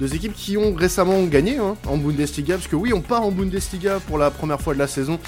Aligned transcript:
Deux 0.00 0.14
équipes 0.14 0.32
qui 0.32 0.56
ont 0.56 0.74
récemment 0.74 1.22
gagné 1.24 1.58
hein, 1.58 1.76
en 1.86 1.98
Bundesliga, 1.98 2.54
parce 2.54 2.68
que 2.68 2.74
oui, 2.74 2.94
on 2.94 3.02
part 3.02 3.22
en 3.22 3.30
Bundesliga 3.30 4.00
pour 4.00 4.16
la 4.16 4.30
première 4.30 4.58
fois 4.58 4.72
de 4.72 4.78
la 4.78 4.86
saison. 4.86 5.20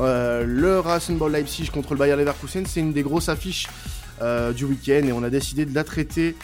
Euh, 0.00 0.42
le 0.44 0.80
Rasenball 0.80 1.30
Leipzig 1.30 1.70
contre 1.72 1.92
le 1.92 2.00
Bayer 2.00 2.16
Leverkusen, 2.16 2.66
c'est 2.66 2.80
une 2.80 2.92
des 2.92 3.04
grosses 3.04 3.28
affiches 3.28 3.68
euh, 4.20 4.52
du 4.52 4.64
week-end 4.64 5.06
et 5.06 5.12
on 5.12 5.22
a 5.22 5.30
décidé 5.30 5.64
de 5.64 5.72
la 5.72 5.84
traiter 5.84 6.34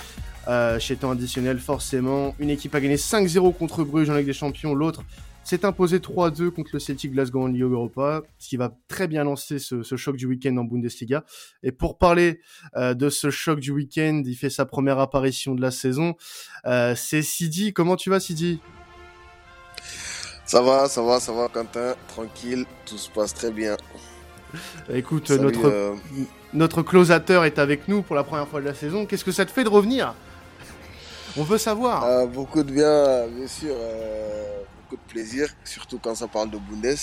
euh, 0.46 0.78
chez 0.78 0.94
temps 0.94 1.10
additionnel 1.10 1.58
forcément. 1.58 2.36
Une 2.38 2.50
équipe 2.50 2.72
a 2.76 2.80
gagné 2.80 2.94
5-0 2.94 3.52
contre 3.52 3.82
Bruges 3.82 4.10
en 4.10 4.14
Ligue 4.14 4.26
des 4.26 4.32
Champions, 4.32 4.76
l'autre 4.76 5.02
s'est 5.44 5.64
imposé 5.64 5.98
3-2 5.98 6.50
contre 6.50 6.70
le 6.74 6.78
Celtic 6.78 7.12
Glasgow 7.12 7.42
en 7.42 7.46
Ligue 7.48 7.62
Europa, 7.62 8.22
ce 8.38 8.48
qui 8.48 8.56
va 8.56 8.76
très 8.88 9.08
bien 9.08 9.24
lancer 9.24 9.58
ce, 9.58 9.82
choc 9.96 10.16
du 10.16 10.26
week-end 10.26 10.56
en 10.56 10.64
Bundesliga. 10.64 11.24
Et 11.62 11.72
pour 11.72 11.98
parler 11.98 12.40
euh, 12.76 12.94
de 12.94 13.10
ce 13.10 13.30
choc 13.30 13.60
du 13.60 13.72
week-end, 13.72 14.22
il 14.24 14.34
fait 14.34 14.50
sa 14.50 14.64
première 14.64 14.98
apparition 14.98 15.54
de 15.54 15.60
la 15.60 15.70
saison. 15.70 16.14
Euh, 16.66 16.94
c'est 16.96 17.22
Sidi. 17.22 17.72
Comment 17.72 17.96
tu 17.96 18.10
vas, 18.10 18.20
Sidi? 18.20 18.60
Ça 20.44 20.60
va, 20.60 20.88
ça 20.88 21.02
va, 21.02 21.20
ça 21.20 21.32
va, 21.32 21.48
Quentin. 21.48 21.94
Tranquille, 22.08 22.64
tout 22.86 22.98
se 22.98 23.10
passe 23.10 23.34
très 23.34 23.50
bien. 23.50 23.76
Écoute, 24.92 25.30
notre, 25.30 25.66
euh... 25.66 25.94
notre 26.52 26.82
closateur 26.82 27.44
est 27.44 27.58
avec 27.58 27.88
nous 27.88 28.02
pour 28.02 28.16
la 28.16 28.24
première 28.24 28.48
fois 28.48 28.60
de 28.60 28.66
la 28.66 28.74
saison. 28.74 29.06
Qu'est-ce 29.06 29.24
que 29.24 29.32
ça 29.32 29.46
te 29.46 29.50
fait 29.50 29.64
de 29.64 29.68
revenir? 29.68 30.14
On 31.36 31.42
veut 31.42 31.58
savoir. 31.58 32.04
Euh, 32.04 32.26
beaucoup 32.26 32.62
de 32.62 32.70
bien, 32.70 33.26
bien 33.28 33.46
sûr. 33.46 33.74
Euh, 34.92 34.96
de 34.96 35.12
plaisir, 35.12 35.48
surtout 35.64 35.98
quand 35.98 36.14
ça 36.14 36.28
parle 36.28 36.50
de 36.50 36.58
Bundes. 36.58 36.96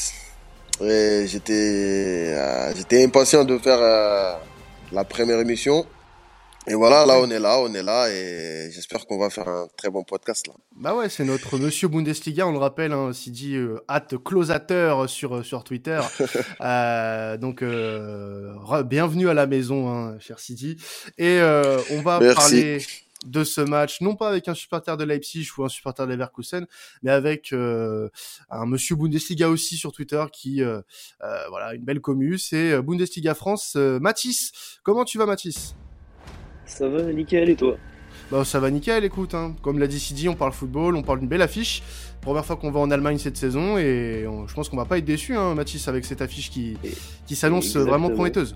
J'étais 1.27 2.33
euh, 2.35 2.73
j'étais 2.75 3.03
impatient 3.03 3.43
de 3.43 3.57
faire 3.57 3.79
euh, 3.79 4.33
la 4.91 5.03
première 5.03 5.39
émission. 5.39 5.85
Et 6.67 6.75
voilà, 6.75 7.05
là 7.05 7.19
on 7.19 7.29
est 7.31 7.39
là, 7.39 7.57
on 7.59 7.73
est 7.73 7.81
là 7.81 8.09
et 8.09 8.69
j'espère 8.71 9.07
qu'on 9.07 9.17
va 9.17 9.29
faire 9.29 9.47
un 9.47 9.67
très 9.75 9.89
bon 9.89 10.03
podcast 10.03 10.45
là. 10.47 10.53
Bah 10.75 10.93
ouais, 10.93 11.09
c'est 11.09 11.23
notre 11.23 11.57
monsieur 11.57 11.87
Bundesliga, 11.87 12.45
on 12.45 12.51
le 12.51 12.59
rappelle, 12.59 12.91
hein, 12.91 13.11
Sidi 13.11 13.55
euh, 13.55 13.79
closateur 14.23 15.09
sur 15.09 15.43
sur 15.43 15.63
Twitter. 15.63 15.99
Euh, 16.61 17.37
donc 17.37 17.63
bienvenue 18.85 19.29
à 19.29 19.33
la 19.33 19.47
maison, 19.47 19.89
hein, 19.89 20.17
cher 20.19 20.39
Sidi. 20.39 20.77
Et 21.17 21.39
on 21.91 22.01
va 22.01 22.19
parler 22.35 22.79
de 23.25 23.43
ce 23.43 23.61
match, 23.61 24.01
non 24.01 24.15
pas 24.15 24.29
avec 24.29 24.47
un 24.47 24.53
supporter 24.53 24.95
de 24.95 25.03
Leipzig 25.03 25.47
ou 25.57 25.63
un 25.63 25.69
supporter 25.69 26.05
de 26.07 26.13
Leverkusen, 26.13 26.65
mais 27.03 27.11
avec 27.11 27.51
euh, 27.51 28.09
un 28.49 28.65
monsieur 28.65 28.95
Bundesliga 28.95 29.49
aussi 29.49 29.75
sur 29.75 29.91
Twitter 29.91 30.23
qui, 30.31 30.63
euh, 30.63 30.81
euh, 31.23 31.47
voilà, 31.49 31.73
une 31.73 31.83
belle 31.83 31.99
commu, 31.99 32.37
c'est 32.37 32.81
Bundesliga 32.81 33.33
France. 33.33 33.75
Mathis, 33.75 34.79
comment 34.83 35.03
tu 35.03 35.17
vas 35.17 35.25
Mathis? 35.25 35.75
Ça 36.65 36.87
va 36.87 37.11
nickel 37.11 37.49
et 37.49 37.55
toi? 37.55 37.75
Bah, 38.31 38.45
ça 38.45 38.59
va 38.59 38.69
nickel, 38.69 39.03
écoute, 39.03 39.33
hein. 39.33 39.55
comme 39.63 39.79
l'a 39.79 39.87
dit 39.87 39.99
Sidi, 39.99 40.29
on 40.29 40.35
parle 40.35 40.53
football, 40.53 40.95
on 40.95 41.03
parle 41.03 41.19
d'une 41.19 41.29
belle 41.29 41.41
affiche. 41.41 41.81
Première 42.21 42.45
fois 42.45 42.57
qu'on 42.57 42.69
va 42.69 42.79
en 42.79 42.91
Allemagne 42.91 43.17
cette 43.17 43.37
saison 43.37 43.77
et 43.77 44.25
je 44.47 44.53
pense 44.53 44.69
qu'on 44.69 44.77
va 44.77 44.85
pas 44.85 44.97
être 44.97 45.05
déçu, 45.05 45.35
hein, 45.35 45.55
Mathis, 45.55 45.87
avec 45.87 46.05
cette 46.05 46.21
affiche 46.21 46.51
qui, 46.51 46.77
qui 47.25 47.35
s'annonce 47.35 47.75
vraiment 47.75 48.09
prometteuse. 48.09 48.55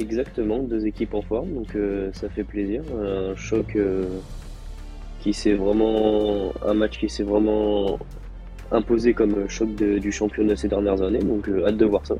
Exactement, 0.00 0.60
deux 0.60 0.86
équipes 0.86 1.12
en 1.12 1.20
forme, 1.20 1.52
donc 1.52 1.76
euh, 1.76 2.10
ça 2.14 2.30
fait 2.30 2.42
plaisir. 2.42 2.82
Un 2.98 3.36
choc 3.36 3.76
euh, 3.76 4.06
qui 5.20 5.34
s'est 5.34 5.52
vraiment. 5.52 6.54
Un 6.64 6.72
match 6.72 6.98
qui 6.98 7.10
s'est 7.10 7.22
vraiment 7.22 7.98
imposé 8.72 9.12
comme 9.12 9.46
choc 9.50 9.68
du 9.74 10.10
championnat 10.10 10.56
ces 10.56 10.68
dernières 10.68 11.02
années, 11.02 11.18
donc 11.18 11.50
euh, 11.50 11.66
hâte 11.66 11.76
de 11.76 11.84
voir 11.84 12.06
ça. 12.06 12.14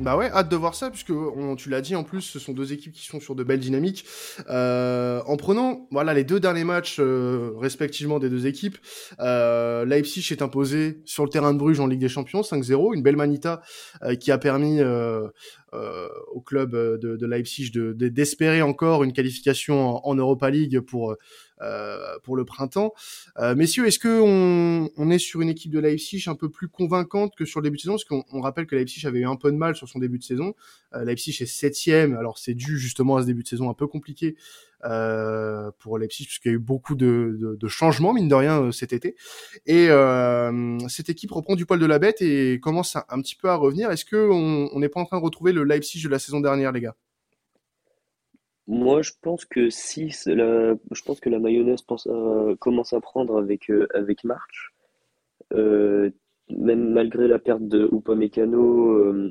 Bah 0.00 0.16
ouais, 0.16 0.30
hâte 0.32 0.48
de 0.48 0.56
voir 0.56 0.74
ça, 0.74 0.90
puisque 0.90 1.12
tu 1.58 1.68
l'as 1.70 1.80
dit 1.80 1.94
en 1.94 2.02
plus, 2.02 2.22
ce 2.22 2.38
sont 2.38 2.52
deux 2.52 2.72
équipes 2.72 2.92
qui 2.92 3.06
sont 3.06 3.20
sur 3.20 3.34
de 3.34 3.44
belles 3.44 3.60
dynamiques. 3.60 4.04
en 4.48 5.36
prenant 5.36 5.86
voilà 5.90 6.14
les 6.14 6.24
deux 6.24 6.40
derniers 6.40 6.64
matchs 6.64 7.00
respectivement 7.00 8.18
des 8.18 8.28
deux 8.28 8.46
équipes, 8.46 8.78
Leipzig 9.18 10.26
est 10.32 10.42
imposé 10.42 11.00
sur 11.04 11.24
le 11.24 11.30
terrain 11.30 11.52
de 11.52 11.58
Bruges 11.58 11.80
en 11.80 11.86
Ligue 11.86 12.00
des 12.00 12.08
Champions 12.08 12.40
5-0, 12.40 12.94
une 12.94 13.02
belle 13.02 13.16
manita 13.16 13.62
qui 14.18 14.32
a 14.32 14.38
permis 14.38 14.80
euh, 15.74 16.06
au 16.30 16.42
club 16.42 16.74
euh, 16.74 16.98
de, 16.98 17.16
de 17.16 17.26
Leipzig 17.26 17.70
de, 17.70 17.94
d'espérer 17.94 18.60
encore 18.60 19.04
une 19.04 19.14
qualification 19.14 20.06
en, 20.06 20.14
Europa 20.14 20.50
League 20.50 20.80
pour 20.80 21.12
euh, 21.12 21.18
pour 22.22 22.36
le 22.36 22.44
printemps. 22.44 22.92
messieurs, 23.56 23.86
est-ce 23.86 23.98
que 23.98 24.20
on, 24.20 25.10
est 25.10 25.18
sur 25.18 25.40
une 25.40 25.48
équipe 25.48 25.72
de 25.72 25.78
Leipzig 25.78 26.24
un 26.26 26.34
peu 26.34 26.48
plus 26.48 26.68
convaincante 26.68 27.34
que 27.36 27.44
sur 27.44 27.60
le 27.60 27.64
début 27.64 27.76
de 27.76 27.82
saison? 27.82 27.94
Parce 27.94 28.04
qu'on 28.04 28.40
rappelle 28.40 28.66
que 28.66 28.76
Leipzig 28.76 29.06
avait 29.06 29.20
eu 29.20 29.26
un 29.26 29.36
peu 29.36 29.50
de 29.50 29.56
mal 29.56 29.76
sur 29.76 29.88
son 29.88 29.98
début 29.98 30.18
de 30.18 30.24
saison. 30.24 30.54
Leipzig 30.94 31.36
est 31.40 31.46
septième, 31.46 32.16
alors 32.16 32.38
c'est 32.38 32.54
dû 32.54 32.78
justement 32.78 33.16
à 33.16 33.22
ce 33.22 33.26
début 33.26 33.42
de 33.42 33.48
saison 33.48 33.70
un 33.70 33.74
peu 33.74 33.86
compliqué 33.86 34.36
euh, 34.84 35.70
pour 35.78 35.96
Leipzig 35.96 36.26
puisqu'il 36.26 36.48
y 36.48 36.50
a 36.50 36.54
eu 36.54 36.58
beaucoup 36.58 36.96
de, 36.96 37.36
de, 37.40 37.54
de, 37.54 37.68
changements 37.68 38.12
mine 38.12 38.26
de 38.26 38.34
rien 38.34 38.62
euh, 38.62 38.72
cet 38.72 38.92
été. 38.92 39.14
Et 39.64 39.88
euh, 39.90 40.76
cette 40.88 41.08
équipe 41.08 41.30
reprend 41.30 41.54
du 41.54 41.66
poil 41.66 41.78
de 41.78 41.86
la 41.86 42.00
bête 42.00 42.20
et 42.20 42.58
commence 42.60 42.96
un, 42.96 43.22
petit 43.22 43.36
peu 43.36 43.48
à 43.48 43.54
revenir. 43.54 43.92
Est-ce 43.92 44.04
que 44.04 44.16
on 44.16 44.78
n'est 44.80 44.88
pas 44.88 45.00
en 45.00 45.04
train 45.04 45.18
de 45.18 45.24
retrouver 45.24 45.52
le 45.52 45.62
Leipzig 45.62 46.02
de 46.02 46.08
la 46.08 46.18
saison 46.18 46.40
dernière 46.40 46.72
les 46.72 46.80
gars? 46.80 46.96
Moi 48.66 49.02
je 49.02 49.12
pense 49.20 49.44
que 49.44 49.70
si 49.70 50.12
la, 50.26 50.74
je 50.92 51.02
pense 51.02 51.20
que 51.20 51.30
la 51.30 51.38
mayonnaise 51.38 51.82
pense 51.82 52.08
commence 52.60 52.92
à 52.92 53.00
prendre 53.00 53.38
avec 53.38 53.70
avec 53.94 54.24
March 54.24 54.72
même 55.50 56.92
malgré 56.92 57.28
la 57.28 57.38
perte 57.38 57.66
de 57.66 57.88
Upamecano 57.92 59.30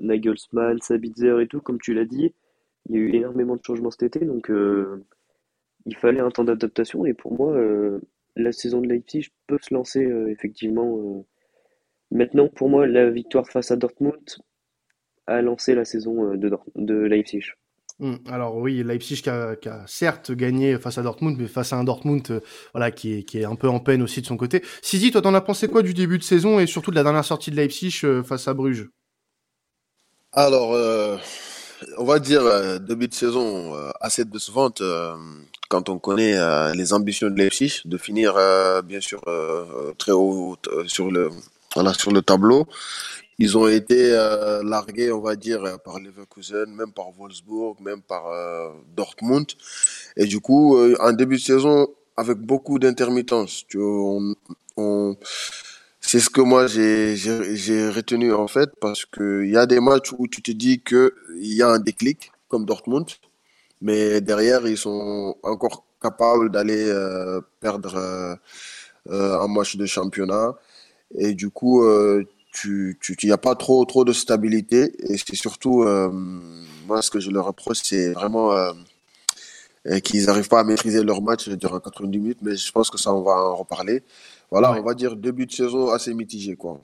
Nagelsmann 0.00 0.80
Sabitzer 0.80 1.40
et 1.40 1.46
tout 1.48 1.60
comme 1.60 1.80
tu 1.80 1.94
l'as 1.94 2.04
dit 2.04 2.34
il 2.88 2.94
y 2.94 2.98
a 2.98 3.00
eu 3.00 3.14
énormément 3.14 3.56
de 3.56 3.64
changements 3.64 3.90
cet 3.90 4.04
été, 4.04 4.24
donc 4.24 4.50
euh, 4.50 5.04
il 5.86 5.96
fallait 5.96 6.20
un 6.20 6.30
temps 6.30 6.44
d'adaptation. 6.44 7.04
Et 7.06 7.14
pour 7.14 7.32
moi, 7.32 7.52
euh, 7.52 8.00
la 8.36 8.52
saison 8.52 8.80
de 8.80 8.88
Leipzig 8.88 9.28
peut 9.46 9.58
se 9.60 9.74
lancer 9.74 10.04
euh, 10.04 10.30
effectivement. 10.30 11.24
Maintenant, 12.10 12.48
pour 12.48 12.68
moi, 12.68 12.86
la 12.86 13.10
victoire 13.10 13.48
face 13.48 13.70
à 13.70 13.76
Dortmund 13.76 14.22
a 15.26 15.42
lancé 15.42 15.74
la 15.74 15.84
saison 15.84 16.36
de, 16.36 16.50
de 16.76 16.94
Leipzig. 16.94 17.42
Hum, 17.98 18.18
alors 18.28 18.56
oui, 18.56 18.82
Leipzig 18.82 19.22
qui 19.22 19.30
a, 19.30 19.56
certes 19.86 20.32
gagné 20.32 20.78
face 20.78 20.98
à 20.98 21.02
Dortmund, 21.02 21.36
mais 21.38 21.48
face 21.48 21.72
à 21.72 21.76
un 21.76 21.84
Dortmund 21.84 22.42
voilà 22.74 22.90
qui 22.90 23.24
est, 23.32 23.44
un 23.44 23.54
peu 23.54 23.68
en 23.68 23.80
peine 23.80 24.02
aussi 24.02 24.20
de 24.20 24.26
son 24.26 24.36
côté. 24.36 24.62
Sidi, 24.82 25.10
toi, 25.10 25.22
t'en 25.22 25.34
as 25.34 25.40
pensé 25.40 25.68
quoi 25.68 25.82
du 25.82 25.94
début 25.94 26.18
de 26.18 26.22
saison 26.22 26.60
et 26.60 26.66
surtout 26.66 26.90
de 26.90 26.96
la 26.96 27.02
dernière 27.02 27.24
sortie 27.24 27.50
de 27.50 27.56
Leipzig 27.56 28.02
face 28.22 28.48
à 28.48 28.54
Bruges? 28.54 28.90
Alors, 30.32 30.76
on 31.98 32.04
va 32.04 32.18
dire, 32.18 32.42
euh, 32.42 32.78
début 32.78 33.08
de 33.08 33.14
saison 33.14 33.74
euh, 33.74 33.90
assez 34.00 34.24
décevante 34.24 34.80
euh, 34.80 35.14
quand 35.68 35.88
on 35.88 35.98
connaît 35.98 36.36
les 36.74 36.92
ambitions 36.92 37.28
de 37.28 37.36
Leipzig 37.36 37.82
de 37.84 37.98
finir 37.98 38.34
bien 38.84 39.00
sûr 39.00 39.20
très 39.98 40.12
haut 40.12 40.56
sur 40.86 41.10
le 41.10 41.30
sur 41.98 42.12
le 42.12 42.22
tableau. 42.22 42.68
Ils 43.38 43.58
ont 43.58 43.68
été 43.68 44.10
largués, 44.64 45.12
on 45.12 45.20
va 45.20 45.36
dire, 45.36 45.78
par 45.84 46.00
Leverkusen, 46.00 46.66
même 46.74 46.92
par 46.92 47.10
Wolfsburg, 47.10 47.76
même 47.80 48.00
par 48.00 48.24
Dortmund. 48.96 49.46
Et 50.16 50.24
du 50.24 50.40
coup, 50.40 50.78
en 50.98 51.12
début 51.12 51.36
de 51.36 51.42
saison, 51.42 51.86
avec 52.16 52.38
beaucoup 52.38 52.78
d'intermittence, 52.78 53.64
on, 53.74 54.34
on 54.78 55.16
c'est 56.00 56.20
ce 56.20 56.30
que 56.30 56.40
moi 56.40 56.68
j'ai 56.68 57.90
retenu 57.90 58.32
en 58.32 58.46
fait 58.46 58.70
parce 58.80 59.04
que 59.04 59.42
il 59.44 59.50
y 59.50 59.56
a 59.56 59.66
des 59.66 59.80
matchs 59.80 60.12
où 60.16 60.28
tu 60.28 60.40
te 60.40 60.52
dis 60.52 60.80
que 60.80 61.12
il 61.40 61.52
y 61.52 61.62
a 61.62 61.68
un 61.68 61.80
déclic 61.80 62.30
comme 62.48 62.64
Dortmund, 62.64 63.08
mais 63.80 64.20
derrière 64.20 64.66
ils 64.68 64.76
sont 64.78 65.36
encore 65.42 65.84
capables 66.00 66.50
d'aller 66.52 66.84
euh, 66.88 67.40
perdre 67.60 67.96
euh, 67.96 68.34
euh, 69.10 69.40
un 69.40 69.48
match 69.48 69.76
de 69.76 69.86
championnat 69.86 70.54
et 71.18 71.34
du 71.34 71.50
coup 71.50 71.82
euh, 71.84 72.24
tu 72.56 72.98
tu 73.00 73.16
il 73.22 73.28
y 73.28 73.32
a 73.32 73.38
pas 73.38 73.54
trop 73.54 73.84
trop 73.84 74.04
de 74.04 74.12
stabilité. 74.12 74.92
Et 75.10 75.16
c'est 75.18 75.36
surtout 75.36 75.82
euh, 75.82 76.10
moi 76.86 77.02
ce 77.02 77.10
que 77.10 77.20
je 77.20 77.30
leur 77.30 77.46
reproche 77.46 77.78
c'est 77.82 78.12
vraiment 78.12 78.52
qu'ils 80.02 80.24
n'arrivent 80.26 80.48
pas 80.48 80.60
à 80.60 80.64
maîtriser 80.64 81.02
leur 81.04 81.22
match 81.22 81.48
durant 81.48 81.78
90 81.78 82.18
minutes 82.18 82.38
mais 82.42 82.56
je 82.56 82.72
pense 82.72 82.90
que 82.90 82.98
ça 82.98 83.14
on 83.14 83.22
va 83.22 83.32
en 83.32 83.56
reparler. 83.56 84.02
Voilà, 84.50 84.72
on 84.72 84.82
va 84.82 84.94
dire 84.94 85.16
début 85.16 85.46
de 85.46 85.52
saison 85.52 85.90
assez 85.90 86.14
mitigé, 86.14 86.54
quoi. 86.54 86.80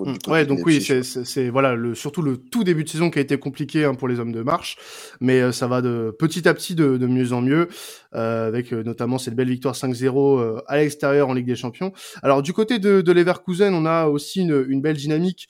Mmh. 0.00 0.30
Ouais, 0.30 0.46
donc 0.46 0.60
oui, 0.64 0.80
c'est 0.82 1.48
voilà 1.48 1.74
le 1.74 1.94
surtout 1.94 2.22
le 2.22 2.36
tout 2.36 2.64
début 2.64 2.84
de 2.84 2.88
saison 2.88 3.10
qui 3.10 3.18
a 3.18 3.22
été 3.22 3.38
compliqué 3.38 3.84
hein, 3.84 3.94
pour 3.94 4.08
les 4.08 4.20
hommes 4.20 4.32
de 4.32 4.42
marche, 4.42 4.76
mais 5.20 5.40
euh, 5.40 5.52
ça 5.52 5.66
va 5.66 5.82
de 5.82 6.14
petit 6.18 6.48
à 6.48 6.54
petit 6.54 6.74
de, 6.74 6.96
de 6.96 7.06
mieux 7.06 7.32
en 7.32 7.40
mieux, 7.40 7.68
euh, 8.14 8.48
avec 8.48 8.72
euh, 8.72 8.82
notamment 8.82 9.18
cette 9.18 9.34
belle 9.34 9.48
victoire 9.48 9.74
5-0 9.74 10.38
euh, 10.38 10.60
à 10.66 10.76
l'extérieur 10.78 11.28
en 11.28 11.34
Ligue 11.34 11.46
des 11.46 11.56
Champions. 11.56 11.92
Alors 12.22 12.42
du 12.42 12.52
côté 12.52 12.78
de, 12.78 13.00
de 13.00 13.12
Leverkusen, 13.12 13.74
on 13.74 13.86
a 13.86 14.06
aussi 14.06 14.42
une, 14.42 14.64
une 14.68 14.80
belle 14.80 14.96
dynamique 14.96 15.48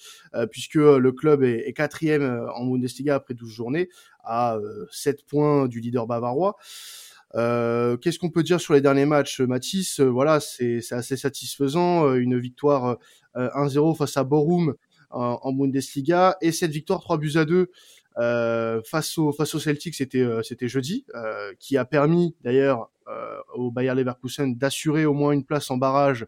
puisque 0.50 0.74
le 0.74 1.10
club 1.12 1.42
est, 1.42 1.66
est 1.66 1.72
quatrième 1.72 2.46
en 2.54 2.66
Bundesliga 2.66 3.14
après 3.14 3.34
12 3.34 3.50
journées 3.50 3.88
à 4.22 4.58
7 4.90 5.24
points 5.26 5.66
du 5.68 5.80
leader 5.80 6.06
bavarois. 6.06 6.56
Euh, 7.34 7.96
Qu'est-ce 7.96 8.18
qu'on 8.18 8.30
peut 8.30 8.42
dire 8.42 8.60
sur 8.60 8.74
les 8.74 8.80
derniers 8.80 9.04
matchs, 9.04 9.40
Mathis? 9.40 10.00
Voilà, 10.00 10.40
c'est 10.40 10.80
assez 10.90 11.16
satisfaisant. 11.16 12.06
Euh, 12.06 12.14
une 12.16 12.38
victoire 12.38 12.98
1-0 13.38 13.90
euh, 13.90 13.94
face 13.94 14.16
à 14.16 14.24
Borum 14.24 14.74
en, 15.10 15.38
en, 15.42 15.52
Bundesliga 15.52 16.36
et 16.40 16.52
cette 16.52 16.70
victoire 16.70 17.00
3 17.00 17.18
buts 17.18 17.32
à 17.36 17.44
2 17.44 17.70
euh, 18.18 18.82
face 18.84 19.16
au 19.16 19.32
face 19.32 19.54
au 19.54 19.60
Celtic, 19.60 19.94
c'était 19.94 20.26
c'était 20.42 20.66
jeudi, 20.66 21.06
qui 21.60 21.76
a 21.76 21.84
permis 21.84 22.34
d'ailleurs 22.42 22.90
au 23.54 23.70
Bayer 23.70 23.94
Leverkusen 23.94 24.56
d'assurer 24.56 25.06
au 25.06 25.14
moins 25.14 25.30
une 25.30 25.44
place 25.44 25.70
en 25.70 25.76
barrage 25.76 26.26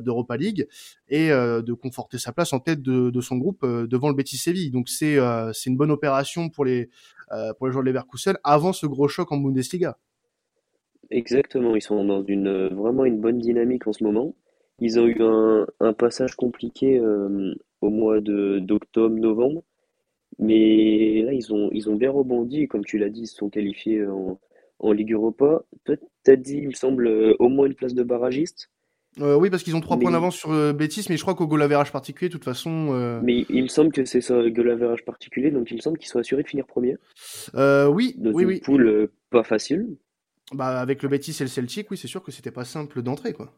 d'Europa 0.00 0.36
League 0.36 0.66
et 1.08 1.28
de 1.28 1.72
conforter 1.74 2.18
sa 2.18 2.32
place 2.32 2.52
en 2.52 2.58
tête 2.58 2.82
de, 2.82 3.10
de 3.10 3.20
son 3.20 3.36
groupe 3.36 3.64
devant 3.64 4.08
le 4.08 4.14
Betis 4.14 4.36
Séville. 4.36 4.72
Donc 4.72 4.88
c'est 4.88 5.16
c'est 5.52 5.70
une 5.70 5.76
bonne 5.76 5.92
opération 5.92 6.48
pour 6.48 6.64
les 6.64 6.90
pour 7.56 7.68
les 7.68 7.72
joueurs 7.72 7.84
de 7.84 7.90
Leverkusen 7.90 8.36
avant 8.42 8.72
ce 8.72 8.86
gros 8.86 9.06
choc 9.06 9.30
en 9.30 9.36
Bundesliga. 9.36 9.96
Exactement, 11.10 11.74
ils 11.74 11.82
sont 11.82 12.04
dans 12.04 12.22
une 12.22 12.68
vraiment 12.68 13.04
une 13.04 13.20
bonne 13.20 13.38
dynamique 13.38 13.86
en 13.86 13.92
ce 13.92 14.04
moment. 14.04 14.34
Ils 14.80 14.98
ont 15.00 15.06
eu 15.06 15.16
un, 15.20 15.66
un 15.80 15.92
passage 15.92 16.34
compliqué 16.36 17.00
au 17.80 17.90
mois 17.90 18.20
de 18.20 18.58
d'octobre, 18.60 19.16
novembre. 19.16 19.62
Mais 20.38 21.22
là, 21.22 21.32
ils 21.32 21.52
ont, 21.52 21.68
ils 21.72 21.90
ont 21.90 21.96
bien 21.96 22.10
rebondi. 22.10 22.68
Comme 22.68 22.84
tu 22.84 22.98
l'as 22.98 23.08
dit, 23.08 23.22
ils 23.22 23.26
se 23.26 23.36
sont 23.36 23.48
qualifiés 23.50 24.06
en, 24.06 24.38
en 24.78 24.92
Ligue 24.92 25.12
Europa. 25.12 25.62
Toi, 25.84 25.96
t'as 26.22 26.36
dit, 26.36 26.58
il 26.58 26.68
me 26.68 26.72
semble, 26.72 27.08
euh, 27.08 27.34
au 27.38 27.48
moins 27.48 27.66
une 27.66 27.74
place 27.74 27.94
de 27.94 28.02
barragiste. 28.02 28.70
Euh, 29.20 29.34
oui, 29.36 29.50
parce 29.50 29.64
qu'ils 29.64 29.74
ont 29.74 29.80
trois 29.80 29.98
points 29.98 30.12
d'avance 30.12 30.36
sur 30.36 30.52
euh, 30.52 30.72
Betis, 30.72 31.06
mais 31.08 31.16
je 31.16 31.22
crois 31.22 31.34
qu'au 31.34 31.48
goal 31.48 31.62
average 31.62 31.90
particulier, 31.90 32.28
de 32.28 32.34
toute 32.34 32.44
façon. 32.44 32.90
Euh, 32.92 33.20
mais 33.22 33.46
il 33.48 33.62
me 33.64 33.68
semble 33.68 33.90
que 33.90 34.04
c'est 34.04 34.20
ça, 34.20 34.40
le 34.40 34.50
goal 34.50 34.70
average 34.70 35.04
particulier, 35.04 35.50
donc 35.50 35.70
il 35.72 35.76
me 35.76 35.80
semble 35.80 35.98
qu'ils 35.98 36.08
sont 36.08 36.20
assurés 36.20 36.44
de 36.44 36.48
finir 36.48 36.66
premier. 36.66 36.96
oui, 37.54 38.14
Dans 38.18 38.30
oui, 38.30 38.42
une 38.42 38.48
oui. 38.48 38.60
poule 38.60 39.08
pas 39.30 39.42
facile. 39.42 39.96
Bah, 40.52 40.80
avec 40.80 41.02
le 41.02 41.08
Betis 41.08 41.36
et 41.40 41.44
le 41.44 41.48
Celtic, 41.48 41.90
oui, 41.90 41.96
c'est 41.96 42.06
sûr 42.06 42.22
que 42.22 42.30
c'était 42.30 42.52
pas 42.52 42.64
simple 42.64 43.02
d'entrer, 43.02 43.32
quoi. 43.32 43.52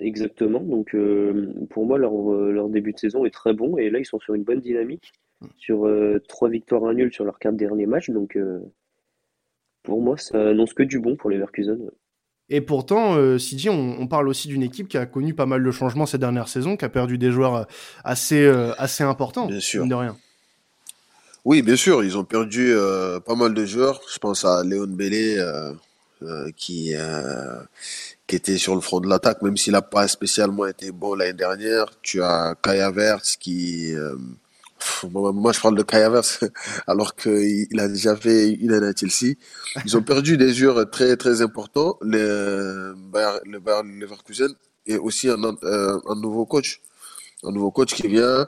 Exactement. 0.00 0.60
Donc, 0.60 0.94
euh, 0.94 1.52
pour 1.70 1.86
moi, 1.86 1.98
leur, 1.98 2.12
leur 2.12 2.68
début 2.68 2.92
de 2.92 2.98
saison 2.98 3.24
est 3.24 3.30
très 3.30 3.54
bon. 3.54 3.76
Et 3.78 3.90
là, 3.90 3.98
ils 3.98 4.04
sont 4.04 4.18
sur 4.20 4.34
une 4.34 4.44
bonne 4.44 4.60
dynamique. 4.60 5.12
Mm. 5.40 5.46
Sur 5.58 5.86
euh, 5.86 6.22
trois 6.28 6.48
victoires, 6.48 6.84
un 6.84 6.94
nul 6.94 7.12
sur 7.12 7.24
leurs 7.24 7.38
quatre 7.38 7.56
derniers 7.56 7.86
matchs. 7.86 8.10
Donc, 8.10 8.36
euh, 8.36 8.60
pour 9.82 10.02
moi, 10.02 10.16
ça 10.16 10.48
annonce 10.50 10.74
que 10.74 10.82
du 10.82 10.98
bon 10.98 11.16
pour 11.16 11.30
les 11.30 11.36
Leverkusen. 11.36 11.90
Et 12.48 12.60
pourtant, 12.60 13.16
euh, 13.16 13.38
CJ, 13.38 13.68
on, 13.68 13.96
on 13.98 14.06
parle 14.06 14.28
aussi 14.28 14.48
d'une 14.48 14.62
équipe 14.62 14.88
qui 14.88 14.98
a 14.98 15.06
connu 15.06 15.34
pas 15.34 15.46
mal 15.46 15.64
de 15.64 15.70
changements 15.70 16.06
ces 16.06 16.18
dernières 16.18 16.48
saisons, 16.48 16.76
qui 16.76 16.84
a 16.84 16.88
perdu 16.88 17.18
des 17.18 17.32
joueurs 17.32 17.54
euh, 17.56 17.64
assez, 18.04 18.44
euh, 18.44 18.72
assez 18.78 19.02
importants, 19.02 19.46
Bien 19.46 19.60
sûr. 19.60 19.82
mine 19.82 19.90
de 19.90 19.94
rien. 19.94 20.16
Oui, 21.44 21.62
bien 21.62 21.76
sûr, 21.76 22.04
ils 22.04 22.18
ont 22.18 22.24
perdu 22.24 22.72
euh, 22.72 23.20
pas 23.20 23.34
mal 23.34 23.54
de 23.54 23.64
joueurs. 23.64 24.00
Je 24.12 24.18
pense 24.18 24.44
à 24.44 24.62
Léon 24.64 24.86
Bellé 24.88 25.36
euh, 25.38 25.72
euh, 26.22 26.50
qui, 26.56 26.92
euh, 26.94 27.60
qui 28.26 28.36
était 28.36 28.58
sur 28.58 28.74
le 28.74 28.80
front 28.80 29.00
de 29.00 29.08
l'attaque, 29.08 29.42
même 29.42 29.56
s'il 29.56 29.72
n'a 29.72 29.82
pas 29.82 30.08
spécialement 30.08 30.66
été 30.66 30.90
bon 30.90 31.14
l'année 31.14 31.32
dernière. 31.32 31.86
Tu 32.02 32.22
as 32.22 32.56
Kai 32.62 32.80
Havertz 32.80 33.36
qui... 33.36 33.94
euh, 33.94 34.16
moi, 35.10 35.52
je 35.52 35.60
parle 35.60 35.76
de 35.76 35.82
Kai 35.82 36.02
Havertz 36.02 36.40
alors 36.86 37.14
qu'il 37.14 37.66
il 37.70 37.80
a 37.80 37.88
déjà 37.88 38.16
fait 38.16 38.50
une 38.50 38.72
année 38.72 38.88
à 38.88 38.92
Chelsea. 38.94 39.34
Ils 39.84 39.96
ont 39.96 40.02
perdu 40.02 40.36
des 40.36 40.52
joueurs 40.52 40.88
très 40.90 41.16
très 41.16 41.40
importants, 41.40 41.96
le 42.00 42.94
Bayer, 42.96 43.38
le 43.44 43.58
Bayer 43.60 43.82
Leverkusen, 43.84 44.54
et 44.86 44.96
aussi 44.96 45.28
un, 45.28 45.42
euh, 45.62 45.98
un 46.06 46.14
nouveau 46.16 46.46
coach. 46.46 46.80
Un 47.44 47.52
nouveau 47.52 47.70
coach 47.70 47.94
qui 47.94 48.08
vient, 48.08 48.46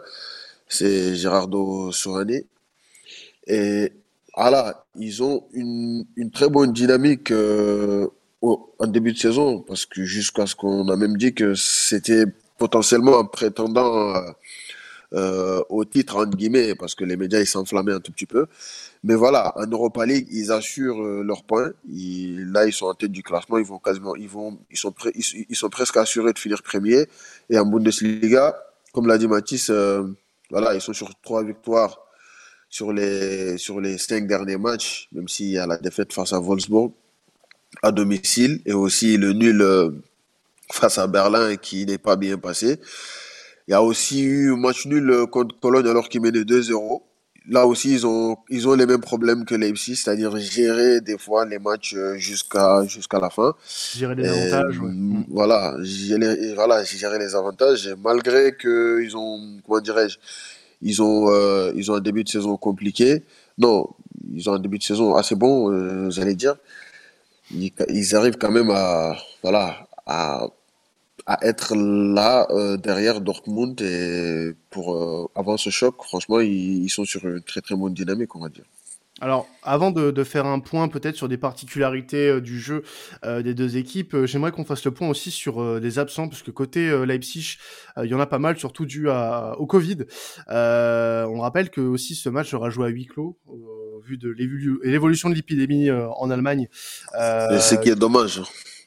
c'est 0.69 1.15
Gerardo 1.15 1.93
Sorane. 1.93 2.41
Et 3.47 3.93
voilà, 4.37 4.85
ils 4.97 5.23
ont 5.23 5.47
une, 5.53 6.05
une 6.17 6.31
très 6.31 6.49
bonne 6.49 6.73
dynamique 6.73 7.31
euh, 7.31 8.09
en 8.43 8.87
début 8.87 9.13
de 9.13 9.19
saison, 9.19 9.61
parce 9.61 9.85
que 9.87 10.05
jusqu'à 10.05 10.47
ce 10.47 10.55
qu'on 10.55 10.89
a 10.89 10.97
même 10.97 11.17
dit 11.17 11.35
que 11.35 11.55
c'était 11.55 12.25
potentiellement 12.59 13.19
un 13.19 13.25
prétendant 13.25 14.15
euh, 15.15 15.63
au 15.71 15.85
titre, 15.85 16.17
entre 16.17 16.37
guillemets, 16.37 16.75
parce 16.75 16.95
que 16.95 17.05
les 17.05 17.17
médias 17.17 17.41
ils 17.41 17.47
s'enflammaient 17.47 17.93
un 17.95 18.01
tout 18.01 18.13
petit 18.13 18.27
peu. 18.27 18.47
Mais 19.05 19.15
voilà, 19.15 19.53
en 19.57 19.67
Europa 19.67 20.05
League, 20.05 20.29
ils 20.31 20.53
assurent 20.53 21.03
euh, 21.03 21.23
leurs 21.23 21.45
points. 21.45 21.71
Ils- 21.89 22.51
là, 22.53 22.67
ils 22.67 22.73
sont 22.73 22.87
en 22.87 22.95
tête 22.95 23.13
du 23.13 23.23
classement. 23.23 23.59
Ils 23.59 23.65
vont 23.65 23.79
quasiment, 23.79 24.15
ils 24.17 24.29
vont, 24.29 24.59
ils 24.71 24.77
sont, 24.77 24.93
ils 25.15 25.57
sont 25.57 25.71
presque 25.71 25.97
assurés 25.97 26.33
de 26.33 26.39
finir 26.39 26.63
premier. 26.63 27.07
Et 27.49 27.59
en 27.59 27.65
Bundesliga, 27.67 28.57
comme 28.93 29.07
l'a 29.07 29.19
dit 29.19 29.29
Mathis, 29.29 29.71
euh, 29.71 30.05
voilà, 30.51 30.75
ils 30.75 30.81
sont 30.81 30.93
sur 30.93 31.11
trois 31.23 31.43
victoires 31.45 31.99
sur 32.69 32.93
les, 32.93 33.57
sur 33.57 33.81
les 33.81 33.97
cinq 33.99 34.27
derniers 34.27 34.59
matchs, 34.59 35.09
même 35.13 35.27
s'il 35.29 35.49
y 35.51 35.59
a 35.59 35.67
la 35.67 35.79
défaite 35.79 36.13
face 36.13 36.33
à 36.35 36.39
Wolfsburg 36.41 36.93
à 37.83 37.93
domicile 37.93 38.61
et 38.67 38.73
aussi 38.73 39.17
le 39.17 39.33
nul 39.33 39.63
euh, 39.63 39.91
face 40.73 40.99
à 40.99 41.07
Berlin 41.07 41.57
qui 41.57 41.87
n'est 41.87 41.99
pas 41.99 42.17
bien 42.17 42.39
passé. 42.39 42.81
Il 43.69 43.73
y 43.73 43.75
a 43.75 43.83
aussi 43.83 44.23
eu 44.23 44.53
un 44.53 44.57
match 44.57 44.87
nul 44.87 45.11
euh, 45.11 45.27
contre 45.27 45.59
Cologne 45.61 45.89
alors 45.89 46.09
qu'ils 46.09 46.21
menaient 46.23 46.43
2-0. 46.45 47.03
Là 47.51 47.67
aussi, 47.67 47.93
ils 47.93 48.07
ont, 48.07 48.37
ils 48.51 48.69
ont 48.69 48.75
les 48.75 48.85
mêmes 48.85 49.01
problèmes 49.01 49.47
que 49.47 49.55
Leipzig, 49.55 49.97
c'est-à-dire 49.97 50.37
gérer 50.39 51.01
des 51.01 51.17
fois 51.17 51.47
les 51.47 51.59
matchs 51.59 51.95
euh, 51.97 52.17
jusqu'à 52.17 52.85
jusqu'à 52.87 53.19
la 53.21 53.31
fin. 53.31 53.55
Gérer 53.97 54.15
les 54.15 54.25
Et, 54.25 54.29
avantages, 54.29 54.79
ouais. 54.81 54.91
mm, 54.91 55.25
Voilà, 55.31 55.75
gérer, 55.83 56.55
voilà, 56.55 56.85
gérer 56.85 57.19
les 57.19 57.35
avantages. 57.35 57.87
Et 57.87 57.95
malgré 57.97 58.53
que 58.55 59.01
ils 59.03 59.17
ont, 59.17 59.41
comment 59.67 59.81
dirais-je, 59.81 60.19
ils 60.83 61.03
ont, 61.03 61.31
euh, 61.31 61.73
ils 61.75 61.91
ont 61.91 61.95
un 61.95 62.01
début 62.01 62.23
de 62.25 62.29
saison 62.29 62.57
compliqué. 62.59 63.25
Non, 63.57 63.89
ils 64.35 64.49
ont 64.51 64.55
un 64.55 64.59
début 64.59 64.79
de 64.79 64.83
saison 64.83 65.15
assez 65.15 65.35
bon, 65.35 65.73
euh, 65.73 66.11
j'allais 66.11 66.35
dire. 66.35 66.57
Ils, 67.51 68.15
arrivent 68.15 68.37
quand 68.37 68.51
même 68.51 68.71
à, 68.71 69.17
voilà, 69.43 69.89
à, 70.07 70.49
à 71.27 71.39
être 71.47 71.75
là 71.77 72.47
euh, 72.51 72.77
derrière 72.77 73.21
Dortmund 73.21 73.81
et 73.83 74.55
pour 74.71 74.95
euh, 74.95 75.29
avant 75.35 75.57
ce 75.57 75.71
choc, 75.71 76.03
franchement, 76.03 76.41
ils, 76.41 76.89
sont 76.89 77.05
sur 77.05 77.27
une 77.27 77.43
très 77.43 77.61
très 77.61 77.77
bonne 77.77 77.95
dynamique, 77.95 78.35
on 78.35 78.41
va 78.41 78.49
dire. 78.49 78.65
Alors, 79.21 79.49
avant 79.65 79.91
de, 79.91 80.13
de 80.13 80.25
faire 80.25 80.47
un 80.47 80.61
point 80.61 80.87
peut-être 80.87 81.17
sur 81.17 81.29
des 81.29 81.37
particularités 81.37 82.29
euh, 82.29 82.41
du 82.41 82.61
jeu 82.61 82.83
euh, 83.25 83.43
des 83.43 83.53
deux 83.53 83.77
équipes, 83.77 84.25
j'aimerais 84.25 84.53
qu'on 84.53 84.65
fasse 84.65 84.85
le 84.85 84.93
point 84.93 85.09
aussi 85.09 85.31
sur 85.31 85.81
des 85.81 85.99
absents, 85.99 86.29
parce 86.29 86.43
que 86.43 86.51
côté 86.51 87.05
Leipzig, 87.05 87.59
il 88.03 88.09
y 88.09 88.15
en 88.15 88.21
a 88.21 88.27
pas 88.27 88.39
mal, 88.39 88.59
surtout 88.59 88.87
dû 88.87 89.11
à, 89.11 89.55
au 89.59 89.67
Covid. 89.67 90.05
On 90.49 91.41
rappelle 91.41 91.69
que 91.71 91.81
aussi 91.81 92.15
ce 92.15 92.29
match 92.29 92.51
sera 92.51 92.71
joué 92.71 92.87
à 92.87 92.89
huis 92.89 93.07
clos, 93.07 93.37
au 93.99 94.01
vu 94.01 94.17
de 94.17 94.29
l'évolu- 94.31 94.79
l'évolution 94.85 95.29
de 95.29 95.35
l'épidémie 95.35 95.91
euh, 95.91 96.09
en 96.11 96.31
Allemagne. 96.31 96.69
Euh, 97.19 97.57
Et 97.57 97.61
ce 97.61 97.75
qui 97.75 97.89
est 97.91 97.95
dommage. 97.97 98.41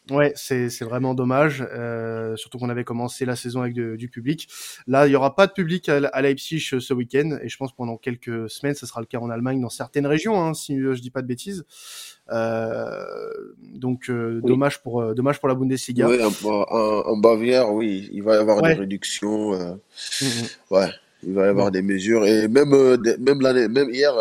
Ouais, 0.10 0.34
c'est 0.36 0.70
c'est 0.70 0.84
vraiment 0.84 1.14
dommage, 1.14 1.64
euh, 1.72 2.36
surtout 2.36 2.58
qu'on 2.58 2.70
avait 2.70 2.84
commencé 2.84 3.24
la 3.24 3.36
saison 3.36 3.62
avec 3.62 3.76
de- 3.76 3.96
du 3.96 4.10
public. 4.10 4.50
Là, 4.88 5.06
il 5.08 5.12
y 5.12 5.16
aura 5.16 5.36
pas 5.36 5.46
de 5.48 5.54
public 5.54 5.88
à, 5.90 5.98
à 6.12 6.22
Leipzig 6.22 6.60
ce 6.80 6.94
week-end, 6.94 7.38
et 7.42 7.48
je 7.50 7.56
pense 7.56 7.72
pendant 7.74 7.98
quelques 7.98 8.50
semaines, 8.50 8.74
ce 8.74 8.86
sera 8.88 9.00
le 9.00 9.06
cas 9.06 9.20
en 9.20 9.30
Allemagne 9.30 9.62
dans 9.62 9.70
certaines 9.70 10.08
régions, 10.08 10.42
hein, 10.44 10.54
si 10.56 10.76
je 10.80 11.00
dis 11.00 11.12
pas 11.12 11.22
de 11.22 11.28
bêtises. 11.28 11.64
Euh, 12.32 13.06
donc 13.76 14.10
euh, 14.10 14.40
Oui. 14.44 14.50
dommage 14.50 14.82
pour 14.82 15.14
dommage 15.14 15.40
pour 15.40 15.50
la 15.50 15.56
Bundesliga. 15.56 16.08
Oui, 16.08 16.18
en, 16.24 16.32
en- 16.46 17.08
en 17.12 17.18
Bavière, 17.18 17.72
oui, 17.72 18.10
il 18.12 18.24
va 18.24 18.36
y 18.36 18.38
avoir 18.38 18.62
Ouais. 18.62 18.74
des 18.74 18.80
réductions. 18.82 19.54
euh, 19.54 19.76
Mm, 20.22 20.26
mm. 20.26 20.76
Ouais, 20.76 20.90
il 21.24 21.34
va 21.34 21.46
y 21.46 21.50
avoir 21.50 21.66
Ouais. 21.68 21.72
des 21.72 21.82
mesures. 21.84 22.26
Et 22.26 22.48
même, 22.48 22.74
même 23.20 23.42
l'année, 23.42 23.68
même 23.68 23.90
hier, 23.94 24.14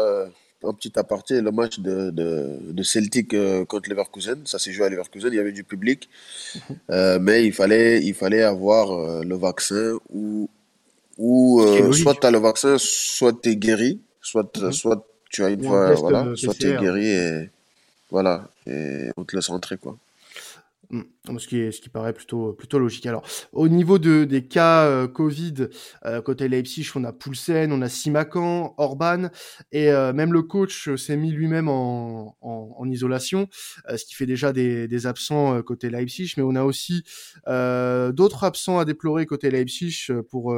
un 0.64 0.72
petit 0.74 0.92
aparté, 0.98 1.40
le 1.40 1.50
match 1.50 1.78
de, 1.80 2.10
de, 2.10 2.58
de 2.70 2.82
Celtic 2.82 3.34
euh, 3.34 3.64
contre 3.64 3.88
Leverkusen, 3.90 4.46
ça 4.46 4.58
s'est 4.58 4.72
joué 4.72 4.86
à 4.86 4.88
Leverkusen, 4.90 5.30
il 5.32 5.36
y 5.36 5.40
avait 5.40 5.52
du 5.52 5.64
public, 5.64 6.08
Mhm. 6.54 6.76
euh, 6.90 7.18
mais 7.20 7.46
il 7.46 7.52
fallait, 7.52 8.02
il 8.02 8.14
fallait 8.14 8.42
avoir 8.42 8.90
euh, 8.92 9.22
le 9.24 9.36
vaccin 9.36 9.96
ou, 10.12 10.48
ou 11.18 11.60
soit 11.92 12.14
tu 12.14 12.26
as 12.26 12.30
le 12.30 12.38
vaccin, 12.38 12.76
soit 12.78 13.32
tu 13.42 13.50
es 13.50 13.56
guéri, 13.56 14.00
soit, 14.20 14.56
Mhm. 14.56 14.72
soit 14.72 15.06
tu 15.30 15.44
as 15.44 15.50
une 15.50 15.62
fois, 15.62 15.94
voilà, 15.96 16.36
soit 16.36 16.54
tu 16.54 16.66
es 16.68 16.76
guéri 16.80 17.06
et 17.06 17.50
voilà, 18.10 18.48
et 18.66 19.10
on 19.16 19.24
te 19.24 19.36
laisse 19.36 19.48
rentrer, 19.48 19.76
quoi. 19.76 19.96
Mm. 20.90 21.38
Ce 21.38 21.46
qui 21.46 21.58
est, 21.60 21.70
ce 21.70 21.80
qui 21.80 21.88
paraît 21.88 22.12
plutôt, 22.12 22.52
plutôt 22.52 22.78
logique. 22.78 23.06
Alors, 23.06 23.24
au 23.52 23.68
niveau 23.68 23.98
de, 23.98 24.24
des 24.24 24.46
cas 24.46 24.86
euh, 24.86 25.06
Covid, 25.06 25.68
euh, 26.04 26.20
côté 26.20 26.48
Leipzig, 26.48 26.90
on 26.96 27.04
a 27.04 27.12
Poulsen, 27.12 27.72
on 27.72 27.82
a 27.82 27.88
Simakan, 27.88 28.74
Orban, 28.76 29.28
et 29.70 29.90
euh, 29.92 30.12
même 30.12 30.32
le 30.32 30.42
coach 30.42 30.88
euh, 30.88 30.96
s'est 30.96 31.16
mis 31.16 31.30
lui-même 31.30 31.68
en, 31.68 32.36
en, 32.40 32.74
en 32.76 32.90
isolation, 32.90 33.48
euh, 33.88 33.96
ce 33.96 34.04
qui 34.04 34.14
fait 34.14 34.26
déjà 34.26 34.52
des, 34.52 34.88
des 34.88 35.06
absents 35.06 35.62
côté 35.62 35.90
Leipzig. 35.90 36.32
Mais 36.36 36.42
on 36.42 36.56
a 36.56 36.64
aussi 36.64 37.04
d'autres 37.46 38.44
absents 38.44 38.78
à 38.78 38.84
déplorer 38.84 39.26
côté 39.26 39.50
Leipzig 39.50 40.08
pour 40.30 40.54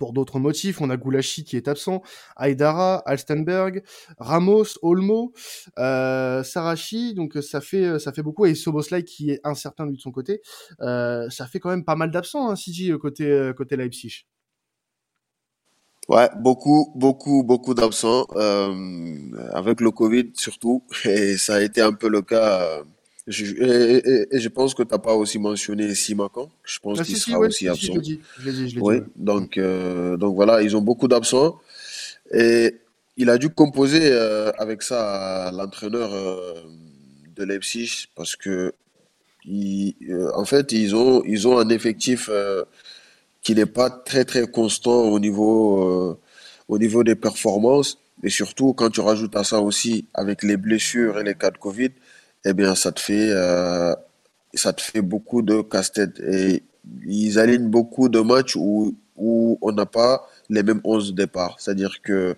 pour 0.00 0.14
d'autres 0.14 0.40
motifs, 0.40 0.80
on 0.80 0.88
a 0.88 0.96
Goulashi 0.96 1.44
qui 1.44 1.56
est 1.56 1.68
absent, 1.68 2.02
Aydara, 2.40 3.02
Alstenberg, 3.06 3.84
Ramos, 4.18 4.78
Olmo, 4.82 5.32
euh, 5.78 6.42
Sarachi, 6.42 7.14
donc 7.14 7.36
euh, 7.36 7.42
ça 7.42 7.60
fait 7.60 7.98
ça 7.98 8.10
fait 8.12 8.22
beaucoup 8.22 8.46
et 8.46 8.54
Soboslai 8.54 9.04
qui 9.04 9.30
est 9.30 9.40
incertain 9.44 9.86
lui 9.86 9.96
de 9.96 10.00
son 10.00 10.10
côté, 10.10 10.40
euh, 10.80 11.28
ça 11.28 11.46
fait 11.46 11.60
quand 11.60 11.68
même 11.68 11.84
pas 11.84 11.96
mal 11.96 12.10
d'absents, 12.10 12.48
hein, 12.50 12.54
CJ, 12.54 12.90
euh, 12.92 12.98
côté 12.98 13.24
euh, 13.24 13.52
côté 13.52 13.76
Leipzig. 13.76 14.26
Ouais, 16.08 16.28
beaucoup, 16.38 16.92
beaucoup, 16.96 17.44
beaucoup 17.44 17.74
d'absents, 17.74 18.26
euh, 18.34 18.72
avec 19.52 19.80
le 19.82 19.90
Covid 19.90 20.32
surtout, 20.34 20.82
et 21.04 21.36
ça 21.36 21.56
a 21.56 21.60
été 21.60 21.82
un 21.82 21.92
peu 21.92 22.08
le 22.08 22.22
cas. 22.22 22.82
Je, 23.26 23.44
et, 23.54 23.96
et- 23.98 24.36
et 24.36 24.40
je 24.40 24.48
pense 24.48 24.74
que 24.74 24.82
tu 24.82 24.90
n'as 24.92 24.98
pas 24.98 25.14
aussi 25.14 25.38
mentionné 25.38 25.94
Simakan, 25.94 26.50
je 26.64 26.78
pense 26.80 26.98
Ah 27.00 27.04
qu'il 27.04 27.14
si 27.16 27.20
si 27.22 27.30
sera 27.30 27.40
ouais, 27.40 27.48
aussi 27.48 27.66
si, 27.66 27.74
si, 27.76 27.86
je 27.86 27.90
absent. 27.92 27.94
l'ai 27.94 28.00
dit, 28.00 28.20
je 28.38 28.44
l'ai 28.46 28.52
dit, 28.52 28.58
je 28.58 28.64
l'ai 28.64 28.72
dit. 28.72 28.78
Oui, 28.80 28.94
ouais. 28.96 29.02
donc, 29.16 29.58
euh, 29.58 30.16
donc 30.16 30.34
voilà, 30.34 30.62
ils 30.62 30.76
ont 30.76 30.80
beaucoup 30.82 31.08
d'absents, 31.08 31.58
et 32.32 32.76
il 33.16 33.28
a 33.30 33.38
dû 33.38 33.50
composer 33.50 34.00
euh, 34.12 34.50
avec 34.58 34.82
ça 34.82 35.50
l'entraîneur 35.52 36.12
euh, 36.14 36.54
de 37.36 37.44
Leipzig 37.44 38.06
parce 38.14 38.36
que 38.36 38.72
euh, 39.48 40.30
en 40.34 40.44
fait, 40.44 40.72
ils 40.72 40.94
ont, 40.94 41.22
ils 41.24 41.46
ont 41.48 41.58
un 41.58 41.68
effectif 41.70 42.30
qui 43.42 43.54
n'est 43.54 43.66
pas 43.66 43.90
très 43.90 44.24
très 44.24 44.46
constant 44.46 45.02
au 45.04 45.18
niveau, 45.18 46.18
au 46.68 46.78
niveau 46.78 47.02
des 47.04 47.14
performances. 47.14 47.98
Et 48.22 48.28
surtout, 48.28 48.74
quand 48.74 48.90
tu 48.90 49.00
rajoutes 49.00 49.34
à 49.36 49.44
ça 49.44 49.60
aussi 49.60 50.04
avec 50.12 50.42
les 50.42 50.58
blessures 50.58 51.18
et 51.18 51.24
les 51.24 51.34
cas 51.34 51.50
de 51.50 51.56
Covid, 51.56 51.90
eh 52.44 52.52
bien, 52.52 52.74
ça 52.74 52.92
te 52.92 53.00
fait, 53.00 53.30
ça 54.54 54.72
te 54.72 54.80
fait 54.80 55.02
beaucoup 55.02 55.42
de 55.42 55.62
casse-tête. 55.62 56.20
Et 56.20 56.62
ils 57.06 57.38
alignent 57.38 57.68
beaucoup 57.68 58.08
de 58.08 58.20
matchs 58.20 58.56
où, 58.56 58.96
où 59.16 59.58
on 59.60 59.72
n'a 59.72 59.86
pas 59.86 60.26
les 60.48 60.62
mêmes 60.62 60.80
11 60.84 61.12
de 61.12 61.16
départ. 61.22 61.56
C'est-à-dire 61.58 62.00
que 62.02 62.36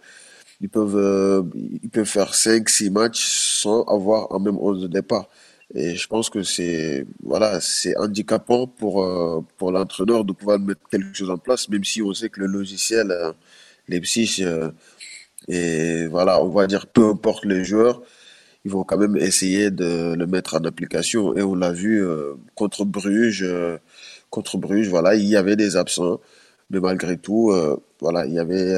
ils 0.60 0.68
peuvent, 0.68 1.50
ils 1.82 1.90
peuvent 1.90 2.04
faire 2.04 2.34
5, 2.34 2.68
6 2.68 2.90
matchs 2.90 3.24
sans 3.62 3.82
avoir 3.84 4.32
un 4.32 4.38
même 4.38 4.58
11 4.58 4.82
de 4.82 4.88
départ. 4.88 5.28
Et 5.74 5.96
je 5.96 6.06
pense 6.06 6.28
que 6.28 6.42
c'est 6.42 7.06
voilà, 7.22 7.60
c'est 7.60 7.96
handicapant 7.96 8.66
pour 8.66 9.02
euh, 9.04 9.40
pour 9.56 9.72
l'entraîneur 9.72 10.24
de 10.24 10.32
pouvoir 10.32 10.58
mettre 10.58 10.82
quelque 10.90 11.14
chose 11.14 11.30
en 11.30 11.38
place, 11.38 11.68
même 11.70 11.84
si 11.84 12.02
on 12.02 12.12
sait 12.12 12.28
que 12.28 12.40
le 12.40 12.46
logiciel, 12.46 13.10
euh, 13.10 13.32
les 13.88 14.00
psyches, 14.00 14.40
euh, 14.40 14.70
et 15.48 16.06
voilà, 16.08 16.42
on 16.42 16.50
va 16.50 16.66
dire 16.66 16.86
peu 16.86 17.08
importe 17.08 17.46
les 17.46 17.64
joueurs, 17.64 18.02
ils 18.64 18.70
vont 18.70 18.84
quand 18.84 18.98
même 18.98 19.16
essayer 19.16 19.70
de 19.70 20.14
le 20.14 20.26
mettre 20.26 20.54
en 20.54 20.64
application. 20.64 21.36
Et 21.36 21.42
on 21.42 21.54
l'a 21.54 21.72
vu 21.72 22.04
contre 22.54 22.84
Bruges, 22.84 23.46
contre 24.30 24.58
Bruges, 24.58 24.88
voilà, 24.88 25.14
il 25.14 25.24
y 25.24 25.36
avait 25.36 25.56
des 25.56 25.76
absents, 25.76 26.20
mais 26.70 26.80
malgré 26.80 27.18
tout, 27.18 27.52
voilà, 28.00 28.24
il 28.26 28.34
y 28.34 28.38
avait 28.38 28.70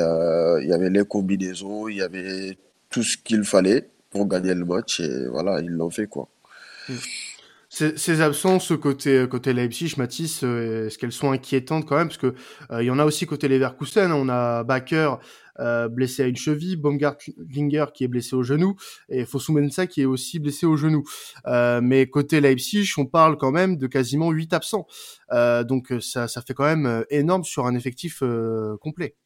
il 0.63 0.69
y 0.69 0.73
avait 0.73 0.91
les 0.91 1.05
combinaisons, 1.05 1.89
il 1.89 1.97
y 1.99 2.03
avait 2.03 2.57
tout 2.91 3.03
ce 3.03 3.17
qu'il 3.17 3.45
fallait 3.45 3.89
pour 4.11 4.27
gagner 4.27 4.55
le 4.55 4.65
match 4.65 5.01
et 5.01 5.27
voilà, 5.29 5.61
ils 5.61 5.71
l'ont 5.71 5.91
fait 5.91 6.07
quoi. 6.07 6.29
Ces, 7.75 8.21
absences 8.21 8.73
côté 8.81 9.27
côté 9.29 9.53
Leipzig, 9.53 9.95
Mathis, 9.97 10.45
euh, 10.45 10.87
est-ce 10.87 10.97
qu'elles 10.97 11.11
sont 11.11 11.33
inquiétantes 11.33 11.85
quand 11.87 11.97
même? 11.97 12.07
Parce 12.07 12.19
que 12.19 12.33
euh, 12.71 12.85
il 12.85 12.87
y 12.87 12.91
en 12.91 13.01
a 13.01 13.05
aussi 13.05 13.27
côté 13.27 13.49
Leverkusen. 13.49 14.13
On 14.13 14.29
a 14.29 14.63
Baker 14.63 15.17
euh, 15.59 15.89
blessé 15.89 16.23
à 16.23 16.27
une 16.29 16.37
cheville, 16.37 16.77
Baumgartlinger 16.77 17.87
qui 17.93 18.05
est 18.05 18.09
blessé 18.09 18.37
au 18.37 18.45
genou 18.45 18.77
et 19.09 19.25
Fosumensa 19.25 19.89
qui 19.89 20.03
est 20.03 20.05
aussi 20.05 20.39
blessé 20.39 20.67
au 20.67 20.77
genou. 20.77 21.03
mais 21.83 22.07
côté 22.07 22.41
Leipzig, 22.41 22.93
on 22.97 23.07
parle 23.07 23.37
quand 23.39 23.51
même 23.51 23.77
de 23.77 23.89
quasiment 23.89 24.31
8 24.31 24.53
absents. 24.53 24.87
donc 25.65 25.93
ça, 26.01 26.29
ça 26.29 26.43
fait 26.43 26.55
quand 26.55 26.77
même 26.77 27.05
énorme 27.11 27.43
sur 27.43 27.67
un 27.67 27.75
effectif 27.75 28.23
complet. 28.81 29.17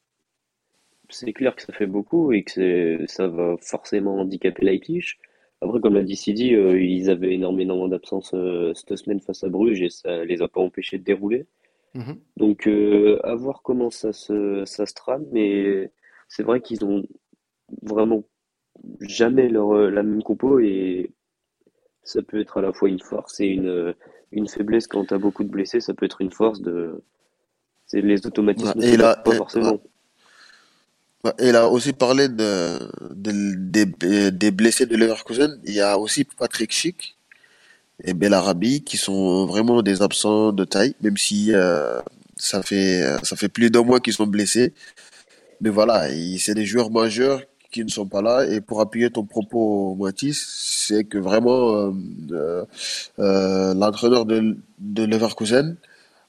C'est 1.09 1.33
clair 1.33 1.55
que 1.55 1.61
ça 1.61 1.73
fait 1.73 1.87
beaucoup 1.87 2.31
et 2.31 2.43
que 2.43 3.05
ça 3.05 3.27
va 3.27 3.57
forcément 3.61 4.19
handicaper 4.21 4.65
Leipzig. 4.65 5.17
Après, 5.61 5.81
comme 5.81 5.95
l'a 5.95 6.03
dit 6.03 6.15
Sidi, 6.15 6.55
euh, 6.55 6.81
ils 6.81 7.09
avaient 7.09 7.33
énormément 7.33 7.87
d'absence 7.87 8.31
euh, 8.33 8.73
cette 8.73 8.95
semaine 8.95 9.19
face 9.19 9.43
à 9.43 9.49
Bruges 9.49 9.81
et 9.81 9.89
ça 9.89 10.23
les 10.23 10.41
a 10.41 10.47
pas 10.47 10.61
empêchés 10.61 10.97
de 10.97 11.03
dérouler. 11.03 11.47
Mhm. 11.95 12.17
Donc, 12.37 12.67
euh, 12.67 13.19
à 13.23 13.35
voir 13.35 13.61
comment 13.61 13.89
ça 13.89 14.13
se, 14.13 14.63
ça 14.65 14.85
se 14.85 14.93
trame, 14.93 15.25
mais 15.31 15.91
c'est 16.29 16.43
vrai 16.43 16.61
qu'ils 16.61 16.85
ont 16.85 17.03
vraiment 17.81 18.23
jamais 19.01 19.49
leur, 19.49 19.73
la 19.73 20.03
même 20.03 20.23
compo 20.23 20.59
et 20.59 21.11
ça 22.03 22.21
peut 22.21 22.39
être 22.39 22.57
à 22.57 22.61
la 22.61 22.71
fois 22.71 22.87
une 22.87 23.01
force 23.01 23.39
et 23.41 23.47
une, 23.47 23.93
une 24.31 24.47
faiblesse 24.47 24.87
quand 24.87 25.05
tu 25.05 25.13
as 25.13 25.17
beaucoup 25.17 25.43
de 25.43 25.49
blessés, 25.49 25.81
ça 25.81 25.93
peut 25.93 26.05
être 26.05 26.21
une 26.21 26.31
force 26.31 26.61
de. 26.61 27.03
C'est 27.85 28.01
les 28.01 28.25
automatismes, 28.27 28.79
et 28.81 28.97
là, 28.97 29.15
pas 29.15 29.33
forcément. 29.33 29.81
Il 31.39 31.55
a 31.55 31.67
aussi 31.67 31.91
parlé 31.91 32.29
de, 32.29 32.79
des 34.29 34.51
blessés 34.51 34.85
de 34.85 34.95
Leverkusen. 34.95 35.59
Il 35.65 35.73
y 35.73 35.81
a 35.81 35.97
aussi 35.97 36.23
Patrick 36.23 36.71
Schick 36.71 37.17
et 38.03 38.13
Belarabi 38.13 38.83
qui 38.83 38.97
sont 38.97 39.45
vraiment 39.45 39.81
des 39.81 40.01
absents 40.01 40.53
de 40.53 40.63
taille, 40.63 40.95
même 41.01 41.17
si 41.17 41.53
euh, 41.53 41.99
ça 42.37 42.63
fait 42.63 43.03
ça 43.23 43.35
fait 43.35 43.49
plus 43.49 43.69
d'un 43.69 43.83
mois 43.83 43.99
qu'ils 43.99 44.13
sont 44.13 44.27
blessés. 44.27 44.73
Mais 45.61 45.69
voilà, 45.69 46.07
c'est 46.37 46.55
des 46.55 46.65
joueurs 46.65 46.91
majeurs 46.91 47.41
qui 47.71 47.83
ne 47.83 47.89
sont 47.89 48.07
pas 48.07 48.21
là. 48.21 48.45
Et 48.47 48.61
pour 48.61 48.79
appuyer 48.81 49.09
ton 49.11 49.25
propos, 49.25 49.95
Mathis, 49.99 50.39
c'est 50.87 51.03
que 51.03 51.17
vraiment 51.17 51.91
euh, 52.31 52.63
euh, 53.19 53.73
l'entraîneur 53.73 54.25
de, 54.25 54.57
de 54.79 55.03
Leverkusen 55.03 55.75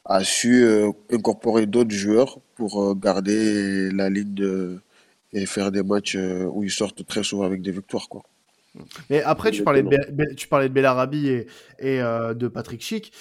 a 0.05 0.25
su 0.25 0.67
incorporer 1.13 1.67
d'autres 1.67 1.95
joueurs 1.95 2.39
pour 2.61 2.73
euh, 2.83 2.95
garder 2.95 3.91
la 3.91 4.09
ligne 4.11 4.35
de, 4.35 4.81
et 5.33 5.47
faire 5.47 5.73
des 5.73 5.83
matchs 5.83 6.17
euh, 6.17 6.45
où 6.55 6.63
ils 6.63 6.71
sortent 6.81 7.05
très 7.07 7.25
souvent 7.25 7.45
avec 7.45 7.61
des 7.63 7.73
victoires. 7.73 8.09
Quoi. 8.09 8.23
Mais 9.09 9.21
après, 9.23 9.51
tu 9.51 9.65
parlais, 9.65 9.83
de, 9.83 10.35
tu 10.35 10.47
parlais 10.47 10.69
de 10.69 10.75
Bellarabi 10.75 11.29
et, 11.29 11.47
et 11.81 11.99
de 12.43 12.47
Patrick 12.47 12.83
Schick, 12.83 13.13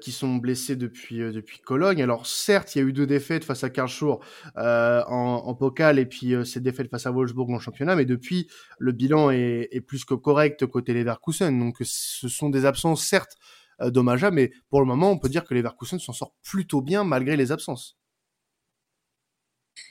qui 0.00 0.10
sont 0.10 0.36
blessés 0.36 0.74
depuis, 0.74 1.18
depuis 1.18 1.58
Cologne. 1.58 2.02
Alors, 2.02 2.26
certes, 2.26 2.74
il 2.74 2.78
y 2.78 2.82
a 2.82 2.88
eu 2.88 2.94
deux 2.94 3.06
défaites 3.06 3.44
face 3.44 3.62
à 3.62 3.68
Karlsruhe 3.68 4.16
euh, 4.56 5.02
en, 5.06 5.42
en 5.44 5.54
Pokal 5.54 5.98
et 5.98 6.06
puis 6.06 6.32
cette 6.46 6.62
défaite 6.62 6.88
face 6.90 7.04
à 7.04 7.10
Wolfsburg 7.10 7.50
en 7.50 7.58
championnat. 7.58 7.94
Mais 7.94 8.06
depuis, 8.06 8.48
le 8.78 8.92
bilan 8.92 9.30
est, 9.30 9.68
est 9.70 9.82
plus 9.82 10.06
que 10.06 10.14
correct 10.14 10.64
côté 10.64 10.94
Leverkusen. 10.94 11.58
Donc, 11.58 11.76
ce 11.82 12.28
sont 12.28 12.48
des 12.48 12.64
absences, 12.64 13.04
certes, 13.04 13.36
euh, 13.82 13.90
dommageable. 13.90 14.36
Mais 14.36 14.50
pour 14.70 14.80
le 14.80 14.86
moment, 14.86 15.10
on 15.10 15.18
peut 15.18 15.28
dire 15.28 15.44
que 15.44 15.52
les 15.52 15.60
Leverkusen 15.60 15.98
s'en 15.98 16.14
sort 16.14 16.32
plutôt 16.42 16.80
bien 16.80 17.04
malgré 17.04 17.36
les 17.36 17.52
absences. 17.52 17.98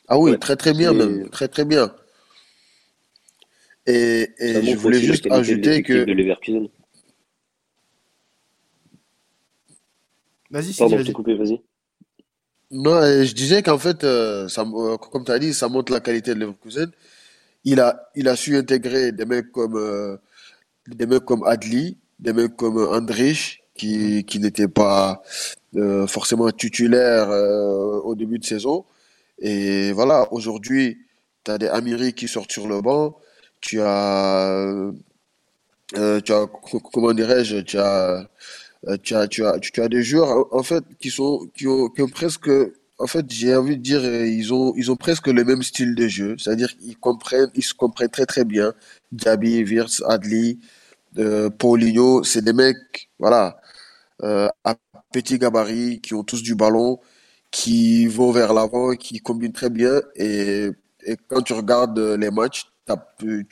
Ah 0.07 0.19
oui, 0.19 0.37
très 0.39 0.55
très 0.55 0.73
bien 0.73 0.93
même, 0.93 1.29
très 1.29 1.47
très 1.47 1.65
bien. 1.65 1.93
Et, 3.85 4.29
je 4.39 4.75
voulais 4.75 4.99
juste 4.99 5.29
ajouter 5.31 5.83
que. 5.83 6.05
Vas-y, 10.51 10.73
Pardon, 10.73 10.97
vas 10.97 11.11
coupé, 11.11 11.35
vas-y. 11.35 11.59
Non, 12.69 13.01
je 13.01 13.33
disais 13.33 13.63
qu'en 13.63 13.77
fait, 13.77 14.03
euh, 14.03 14.47
ça, 14.47 14.61
euh, 14.61 14.97
comme 14.97 15.25
tu 15.25 15.31
as 15.31 15.39
dit, 15.39 15.53
ça 15.53 15.67
montre 15.67 15.91
la 15.91 15.99
qualité 15.99 16.33
de 16.33 16.39
Leverkusen. 16.39 16.91
Il 17.63 17.79
a, 17.79 18.09
il 18.15 18.27
a 18.27 18.35
su 18.35 18.55
intégrer 18.55 19.11
des 19.11 19.25
mecs 19.25 19.51
comme, 19.51 20.19
des 20.87 21.05
mecs 21.05 21.25
comme 21.25 21.43
Adli, 21.43 21.97
des 22.19 22.33
mecs 22.33 22.55
comme 22.55 22.77
Andrich, 22.77 23.63
qui, 23.75 24.23
qui 24.25 24.39
n'était 24.39 24.67
pas 24.67 25.21
euh, 25.75 26.07
forcément 26.07 26.49
titulaire 26.51 27.29
euh, 27.29 27.99
au 28.01 28.15
début 28.15 28.39
de 28.39 28.45
saison. 28.45 28.85
Et 29.43 29.91
voilà, 29.91 30.31
aujourd'hui, 30.31 30.99
tu 31.43 31.51
as 31.51 31.57
des 31.57 31.67
Amiri 31.67 32.13
qui 32.13 32.27
sortent 32.29 32.51
sur 32.51 32.67
le 32.67 32.81
banc. 32.81 33.17
Tu 33.61 33.81
as, 33.81 34.49
euh, 35.95 36.21
tu 36.21 36.31
as 36.33 36.47
comment 36.93 37.13
dirais-je, 37.13 37.57
tu 37.57 37.77
as, 37.77 38.29
tu 39.03 39.15
as, 39.15 39.27
tu 39.27 39.45
as, 39.45 39.59
tu 39.59 39.81
as 39.81 39.89
des 39.89 40.01
joueurs 40.03 40.47
en 40.53 40.63
fait 40.63 40.83
qui 40.99 41.09
sont, 41.11 41.47
qui 41.55 41.67
ont, 41.67 41.89
qui 41.89 42.01
ont 42.01 42.07
presque, 42.07 42.49
en 42.99 43.07
fait, 43.07 43.25
j'ai 43.29 43.53
envie 43.55 43.77
de 43.77 43.81
dire, 43.81 44.03
ils 44.05 44.53
ont, 44.53 44.73
ils 44.77 44.89
ont 44.91 44.95
presque 44.95 45.27
le 45.27 45.43
même 45.43 45.61
style 45.61 45.93
de 45.93 46.07
jeu. 46.07 46.35
C'est-à-dire 46.37 46.75
qu'ils 46.77 46.97
comprennent, 46.97 47.51
ils 47.55 47.63
se 47.63 47.73
comprennent 47.73 48.09
très 48.09 48.25
très 48.25 48.45
bien. 48.45 48.73
Diaby, 49.11 49.63
Wirtz, 49.63 50.01
Adli, 50.07 50.59
euh, 51.17 51.49
Paulinho, 51.49 52.23
c'est 52.23 52.43
des 52.43 52.53
mecs, 52.53 53.09
voilà, 53.19 53.59
euh, 54.23 54.47
à 54.63 54.75
petit 55.11 55.37
gabarit, 55.37 55.99
qui 56.01 56.13
ont 56.13 56.23
tous 56.23 56.41
du 56.43 56.55
ballon, 56.55 56.99
qui 57.53 58.07
vont 58.07 58.31
vers 58.31 58.51
l'avant, 58.53 58.95
qui 58.95 59.19
combinent 59.19 59.53
très 59.53 59.69
bien. 59.69 60.01
Et, 60.15 60.71
et 61.05 61.15
quand 61.27 61.43
tu 61.43 61.53
regardes 61.53 61.99
les 61.99 62.31
matchs, 62.31 62.65
tu, 63.19 63.45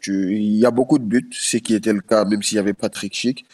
tu, 0.00 0.36
il 0.36 0.56
y 0.56 0.66
a 0.66 0.70
beaucoup 0.70 0.98
de 0.98 1.04
buts, 1.04 1.28
ce 1.32 1.58
qui 1.58 1.74
était 1.74 1.92
le 1.92 2.00
cas 2.00 2.24
même 2.24 2.42
s'il 2.42 2.56
y 2.56 2.58
avait 2.58 2.72
Patrick 2.72 3.14
Schick. 3.14 3.44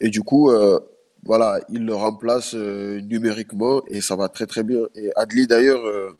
Et 0.00 0.10
du 0.10 0.22
coup, 0.22 0.50
euh, 0.50 0.80
voilà, 1.24 1.60
il 1.70 1.86
le 1.86 1.94
remplace 1.94 2.54
euh, 2.54 3.00
numériquement 3.00 3.82
et 3.88 4.00
ça 4.00 4.16
va 4.16 4.28
très 4.28 4.46
très 4.46 4.64
bien. 4.64 4.80
Et 4.96 5.10
Adli 5.16 5.46
d'ailleurs 5.46 5.84
euh, 5.86 6.10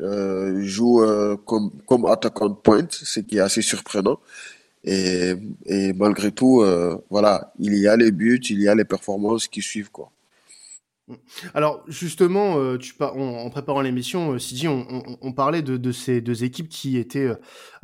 euh 0.00 0.62
joue 0.62 1.02
comme, 1.46 1.70
comme 1.86 2.06
attaquant 2.06 2.48
de 2.48 2.54
pointe, 2.54 2.92
ce 2.92 3.20
qui 3.20 3.36
est 3.38 3.40
assez 3.40 3.62
surprenant. 3.62 4.18
Et, 4.84 5.34
et 5.66 5.92
malgré 5.92 6.32
tout, 6.32 6.62
euh, 6.62 6.96
voilà, 7.10 7.52
il 7.58 7.74
y 7.74 7.86
a 7.86 7.96
les 7.96 8.10
buts, 8.12 8.40
il 8.50 8.60
y 8.60 8.68
a 8.68 8.74
les 8.74 8.84
performances 8.84 9.46
qui 9.48 9.62
suivent, 9.62 9.90
quoi. 9.90 10.10
Alors 11.54 11.84
justement, 11.88 12.58
euh, 12.58 12.78
en, 13.00 13.50
préparant 13.50 13.80
l'émission, 13.80 14.32
euh, 14.32 14.38
Sidi, 14.38 14.68
on, 14.68 15.32
parlait 15.32 15.62
de, 15.62 15.92
ces 15.92 16.20
deux 16.20 16.44
équipes 16.44 16.68
qui 16.68 16.98
étaient 16.98 17.32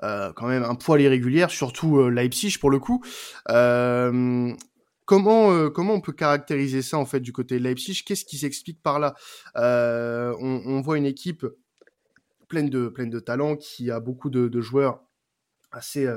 euh, 0.02 0.32
quand 0.34 0.46
même 0.46 0.62
un 0.62 0.74
poil 0.74 1.00
irrégulières, 1.00 1.50
surtout 1.50 2.08
Leipzig 2.08 2.58
pour 2.58 2.70
le 2.70 2.78
coup. 2.78 3.02
Comment 5.08 5.70
comment 5.70 5.94
on 5.94 6.00
peut 6.00 6.12
caractériser 6.12 6.82
ça 6.82 6.98
en 6.98 7.06
fait 7.06 7.20
du 7.20 7.32
côté 7.32 7.58
de 7.58 7.64
Leipzig? 7.64 8.02
Qu'est-ce 8.04 8.24
qui 8.24 8.38
s'explique 8.38 8.82
par 8.82 8.98
là? 8.98 9.14
On, 9.54 10.80
voit 10.80 10.98
une 10.98 11.06
équipe 11.06 11.46
pleine 12.48 12.68
de 12.68 12.88
pleine 12.88 13.10
de 13.10 13.20
talent 13.20 13.56
qui 13.56 13.90
a 13.90 14.00
beaucoup 14.00 14.30
de 14.30 14.60
joueurs 14.60 15.06
assez 15.70 16.08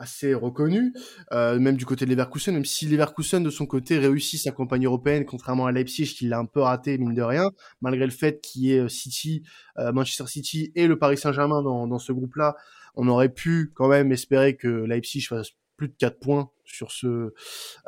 assez 0.00 0.34
reconnu, 0.34 0.92
euh, 1.32 1.58
même 1.58 1.76
du 1.76 1.86
côté 1.86 2.04
de 2.04 2.10
Leverkusen, 2.10 2.54
même 2.54 2.64
si 2.64 2.86
Leverkusen 2.86 3.42
de 3.42 3.50
son 3.50 3.66
côté 3.66 3.98
réussit 3.98 4.40
sa 4.40 4.50
campagne 4.50 4.86
européenne, 4.86 5.24
contrairement 5.24 5.66
à 5.66 5.72
Leipzig 5.72 6.14
qui 6.16 6.26
l'a 6.26 6.38
un 6.38 6.46
peu 6.46 6.60
raté 6.60 6.98
mine 6.98 7.14
de 7.14 7.22
rien, 7.22 7.50
malgré 7.80 8.04
le 8.04 8.10
fait 8.10 8.40
qu'il 8.40 8.62
y 8.62 8.72
ait 8.72 8.80
euh, 8.80 8.88
City, 8.88 9.42
euh, 9.78 9.92
Manchester 9.92 10.26
City 10.26 10.72
et 10.74 10.86
le 10.86 10.98
Paris 10.98 11.18
Saint-Germain 11.18 11.62
dans, 11.62 11.86
dans 11.86 11.98
ce 11.98 12.12
groupe-là, 12.12 12.56
on 12.94 13.06
aurait 13.08 13.28
pu 13.28 13.72
quand 13.74 13.88
même 13.88 14.10
espérer 14.10 14.56
que 14.56 14.68
Leipzig 14.68 15.22
fasse 15.22 15.50
plus 15.76 15.88
de 15.88 15.94
4 15.98 16.18
points 16.20 16.50
sur 16.64 16.90
ce 16.92 17.32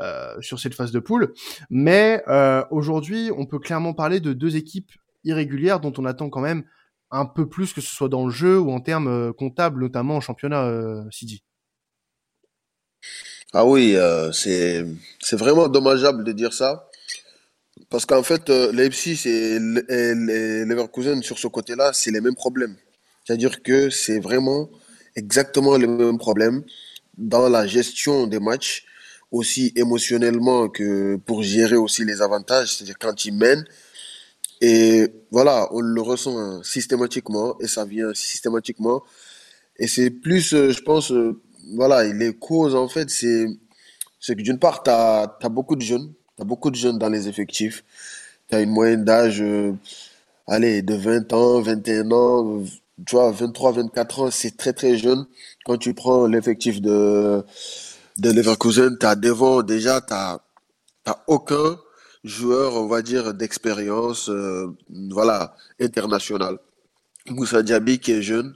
euh, 0.00 0.40
sur 0.40 0.58
cette 0.58 0.74
phase 0.74 0.92
de 0.92 1.00
poule. 1.00 1.34
Mais 1.70 2.22
euh, 2.28 2.64
aujourd'hui, 2.70 3.30
on 3.36 3.46
peut 3.46 3.58
clairement 3.58 3.94
parler 3.94 4.20
de 4.20 4.32
deux 4.32 4.56
équipes 4.56 4.90
irrégulières 5.24 5.80
dont 5.80 5.92
on 5.98 6.04
attend 6.04 6.30
quand 6.30 6.40
même 6.40 6.64
un 7.10 7.26
peu 7.26 7.46
plus 7.48 7.72
que 7.72 7.80
ce 7.80 7.94
soit 7.94 8.08
dans 8.08 8.24
le 8.24 8.30
jeu 8.32 8.58
ou 8.58 8.72
en 8.72 8.80
termes 8.80 9.08
euh, 9.08 9.32
comptables, 9.32 9.80
notamment 9.80 10.16
en 10.16 10.20
championnat, 10.20 10.64
euh, 10.64 11.04
Sidi. 11.10 11.44
Ah 13.52 13.66
oui, 13.66 13.96
euh, 13.96 14.32
c'est 14.32 14.84
vraiment 15.32 15.68
dommageable 15.68 16.24
de 16.24 16.32
dire 16.32 16.52
ça. 16.52 16.88
Parce 17.90 18.06
qu'en 18.06 18.22
fait, 18.22 18.48
euh, 18.48 18.72
et, 18.72 19.28
et 19.28 20.64
Leverkusen, 20.64 21.22
sur 21.22 21.38
ce 21.38 21.46
côté-là, 21.48 21.92
c'est 21.92 22.10
les 22.10 22.20
mêmes 22.20 22.34
problèmes. 22.34 22.76
C'est-à-dire 23.24 23.62
que 23.62 23.90
c'est 23.90 24.18
vraiment 24.18 24.70
exactement 25.16 25.76
les 25.76 25.86
mêmes 25.86 26.18
problèmes 26.18 26.64
dans 27.18 27.48
la 27.48 27.66
gestion 27.66 28.26
des 28.26 28.40
matchs, 28.40 28.84
aussi 29.30 29.72
émotionnellement 29.76 30.68
que 30.68 31.16
pour 31.16 31.42
gérer 31.42 31.76
aussi 31.76 32.04
les 32.04 32.22
avantages, 32.22 32.74
c'est-à-dire 32.74 32.98
quand 32.98 33.24
ils 33.24 33.34
mènent. 33.34 33.64
Et 34.60 35.08
voilà, 35.30 35.68
on 35.72 35.80
le 35.80 36.00
ressent 36.00 36.62
systématiquement 36.62 37.58
et 37.60 37.66
ça 37.66 37.84
vient 37.84 38.14
systématiquement. 38.14 39.02
Et 39.78 39.88
c'est 39.88 40.10
plus, 40.10 40.54
euh, 40.54 40.70
je 40.70 40.80
pense, 40.82 41.10
euh, 41.12 41.40
voilà, 41.74 42.04
les 42.04 42.34
causes, 42.34 42.74
en 42.74 42.88
fait, 42.88 43.10
c'est 43.10 43.46
que 44.28 44.42
d'une 44.42 44.58
part, 44.58 44.82
tu 44.82 44.90
as, 44.90 45.48
beaucoup 45.50 45.76
de 45.76 45.82
jeunes, 45.82 46.12
tu 46.36 46.42
as 46.42 46.44
beaucoup 46.44 46.70
de 46.70 46.76
jeunes 46.76 46.98
dans 46.98 47.08
les 47.08 47.28
effectifs. 47.28 47.84
Tu 48.48 48.56
as 48.56 48.60
une 48.60 48.70
moyenne 48.70 49.04
d'âge, 49.04 49.40
euh, 49.40 49.72
allez, 50.46 50.82
de 50.82 50.94
20 50.94 51.32
ans, 51.32 51.60
21 51.60 52.10
ans, 52.12 52.62
tu 53.06 53.16
vois, 53.16 53.30
23, 53.30 53.72
24 53.72 54.20
ans, 54.20 54.30
c'est 54.30 54.56
très 54.56 54.72
très 54.72 54.96
jeune. 54.96 55.26
Quand 55.64 55.78
tu 55.78 55.94
prends 55.94 56.26
l'effectif 56.26 56.80
de, 56.80 57.44
de 58.18 58.30
Leverkusen, 58.30 58.96
tu 58.98 59.06
as 59.06 59.14
devant 59.16 59.62
déjà, 59.62 60.00
tu 60.00 60.14
n'as 60.14 60.38
aucun 61.26 61.78
joueur, 62.24 62.76
on 62.76 62.86
va 62.86 63.02
dire, 63.02 63.34
d'expérience, 63.34 64.28
euh, 64.28 64.66
voilà, 65.10 65.56
internationale. 65.80 66.58
Moussa 67.28 67.62
Diaby 67.62 67.98
qui 67.98 68.12
est 68.12 68.22
jeune, 68.22 68.54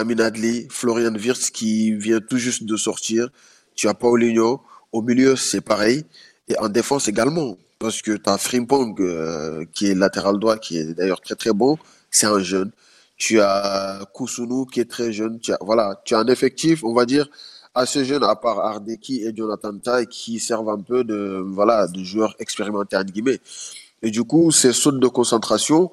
Amin 0.00 0.20
Adli, 0.20 0.68
Florian 0.70 1.12
Wirtz 1.16 1.50
qui 1.50 1.92
vient 1.92 2.20
tout 2.20 2.38
juste 2.38 2.62
de 2.62 2.76
sortir, 2.76 3.30
tu 3.74 3.88
as 3.88 3.94
Paulinho, 3.94 4.62
au 4.92 5.02
milieu 5.02 5.34
c'est 5.34 5.60
pareil, 5.60 6.04
et 6.46 6.56
en 6.60 6.68
défense 6.68 7.08
également, 7.08 7.58
parce 7.80 8.00
que 8.00 8.12
tu 8.12 8.30
as 8.30 8.38
Frimpong 8.38 8.94
euh, 9.00 9.64
qui 9.74 9.88
est 9.88 9.96
latéral 9.96 10.38
droit, 10.38 10.56
qui 10.56 10.78
est 10.78 10.94
d'ailleurs 10.94 11.20
très 11.20 11.34
très 11.34 11.52
bon, 11.52 11.78
c'est 12.12 12.26
un 12.26 12.38
jeune. 12.38 12.70
Tu 13.16 13.40
as 13.40 14.06
Kusunu 14.14 14.66
qui 14.72 14.78
est 14.78 14.88
très 14.88 15.12
jeune, 15.12 15.40
tu 15.40 15.52
as, 15.52 15.58
voilà, 15.60 16.00
tu 16.04 16.14
as 16.14 16.20
un 16.20 16.28
effectif, 16.28 16.84
on 16.84 16.94
va 16.94 17.04
dire, 17.04 17.28
assez 17.74 18.04
jeune, 18.04 18.22
à 18.22 18.36
part 18.36 18.60
Ardeki 18.60 19.24
et 19.24 19.34
Jonathan 19.34 19.76
Tai, 19.78 20.06
qui 20.06 20.38
servent 20.38 20.70
un 20.70 20.80
peu 20.80 21.02
de, 21.02 21.42
voilà, 21.44 21.88
de 21.88 22.04
joueurs 22.04 22.36
expérimentés, 22.38 22.96
entre 22.96 23.12
guillemets. 23.12 23.40
Et 24.02 24.12
du 24.12 24.22
coup, 24.22 24.52
ces 24.52 24.72
sautes 24.72 25.00
de 25.00 25.08
concentration, 25.08 25.90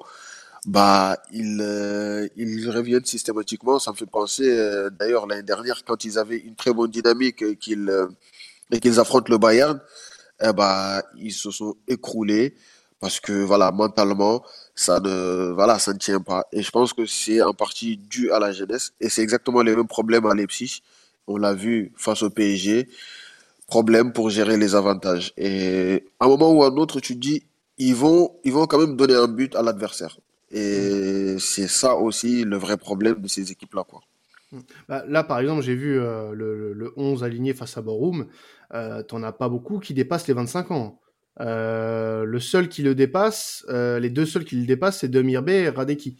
bah, 0.66 1.16
ils, 1.32 1.60
euh, 1.60 2.28
reviennent 2.70 3.04
systématiquement. 3.04 3.78
Ça 3.78 3.92
me 3.92 3.96
fait 3.96 4.06
penser, 4.06 4.48
euh, 4.48 4.90
d'ailleurs, 4.90 5.26
l'année 5.26 5.42
dernière, 5.42 5.84
quand 5.84 6.04
ils 6.04 6.18
avaient 6.18 6.38
une 6.38 6.56
très 6.56 6.72
bonne 6.72 6.90
dynamique 6.90 7.42
et 7.42 7.56
qu'ils, 7.56 7.88
euh, 7.88 8.08
affrontent 9.00 9.30
le 9.30 9.38
Bayern, 9.38 9.80
eh 10.42 10.52
bah, 10.52 11.02
ils 11.18 11.32
se 11.32 11.50
sont 11.50 11.76
écroulés 11.88 12.54
parce 13.00 13.20
que, 13.20 13.32
voilà, 13.32 13.70
mentalement, 13.72 14.42
ça 14.74 15.00
ne, 15.00 15.52
voilà, 15.52 15.78
ça 15.78 15.92
ne 15.92 15.98
tient 15.98 16.20
pas. 16.20 16.46
Et 16.52 16.62
je 16.62 16.70
pense 16.70 16.92
que 16.92 17.06
c'est 17.06 17.40
en 17.42 17.54
partie 17.54 17.96
dû 17.96 18.32
à 18.32 18.38
la 18.40 18.52
jeunesse. 18.52 18.92
Et 19.00 19.08
c'est 19.08 19.22
exactement 19.22 19.62
les 19.62 19.76
mêmes 19.76 19.86
problèmes 19.86 20.26
à 20.26 20.34
Leipzig. 20.34 20.82
On 21.28 21.36
l'a 21.36 21.54
vu 21.54 21.92
face 21.96 22.22
au 22.22 22.30
PSG. 22.30 22.88
Problème 23.68 24.12
pour 24.12 24.30
gérer 24.30 24.56
les 24.56 24.74
avantages. 24.74 25.32
Et 25.36 26.04
à 26.20 26.26
un 26.26 26.28
moment 26.28 26.52
ou 26.52 26.64
à 26.64 26.68
un 26.68 26.76
autre, 26.76 27.00
tu 27.00 27.14
te 27.14 27.20
dis, 27.20 27.44
ils 27.78 27.94
vont, 27.94 28.32
ils 28.44 28.52
vont 28.52 28.66
quand 28.66 28.78
même 28.78 28.96
donner 28.96 29.14
un 29.14 29.28
but 29.28 29.54
à 29.56 29.62
l'adversaire. 29.62 30.18
Et 30.50 31.36
c'est 31.38 31.68
ça 31.68 31.96
aussi 31.96 32.44
le 32.44 32.56
vrai 32.56 32.76
problème 32.76 33.20
de 33.20 33.28
ces 33.28 33.50
équipes-là, 33.50 33.84
quoi. 33.84 34.00
Bah, 34.88 35.04
là, 35.08 35.24
par 35.24 35.40
exemple, 35.40 35.62
j'ai 35.62 35.74
vu 35.74 35.98
euh, 35.98 36.32
le, 36.32 36.72
le, 36.72 36.92
11 36.96 37.24
aligné 37.24 37.52
face 37.52 37.76
à 37.76 37.82
Borum. 37.82 38.26
Euh, 38.74 39.02
T'en 39.02 39.22
as 39.22 39.32
pas 39.32 39.48
beaucoup 39.48 39.78
qui 39.78 39.94
dépassent 39.94 40.28
les 40.28 40.34
25 40.34 40.70
ans. 40.70 41.00
Euh, 41.40 42.24
le 42.24 42.40
seul 42.40 42.68
qui 42.68 42.82
le 42.82 42.94
dépasse, 42.94 43.66
euh, 43.68 43.98
les 43.98 44.08
deux 44.08 44.24
seuls 44.24 44.44
qui 44.44 44.56
le 44.56 44.66
dépassent, 44.66 45.00
c'est 45.00 45.08
Demirbe 45.08 45.48
et 45.48 45.68
Radeki. 45.68 46.16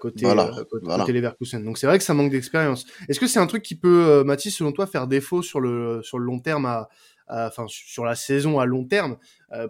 Côté, 0.00 0.24
voilà, 0.24 0.50
côté, 0.68 0.84
voilà. 0.84 1.04
Leverkusen. 1.06 1.64
Donc 1.64 1.78
c'est 1.78 1.86
vrai 1.86 1.96
que 1.96 2.02
ça 2.02 2.12
manque 2.12 2.32
d'expérience. 2.32 2.86
Est-ce 3.08 3.20
que 3.20 3.28
c'est 3.28 3.38
un 3.38 3.46
truc 3.46 3.62
qui 3.62 3.76
peut, 3.76 4.24
Mathis, 4.24 4.56
selon 4.56 4.72
toi, 4.72 4.88
faire 4.88 5.06
défaut 5.06 5.42
sur 5.42 5.60
le 5.60 6.00
sur 6.02 6.18
le 6.18 6.24
long 6.24 6.40
terme, 6.40 6.66
à, 6.66 6.88
enfin 7.30 7.64
sur 7.68 8.04
la 8.04 8.14
saison 8.14 8.58
à 8.58 8.66
long 8.66 8.84
terme 8.84 9.16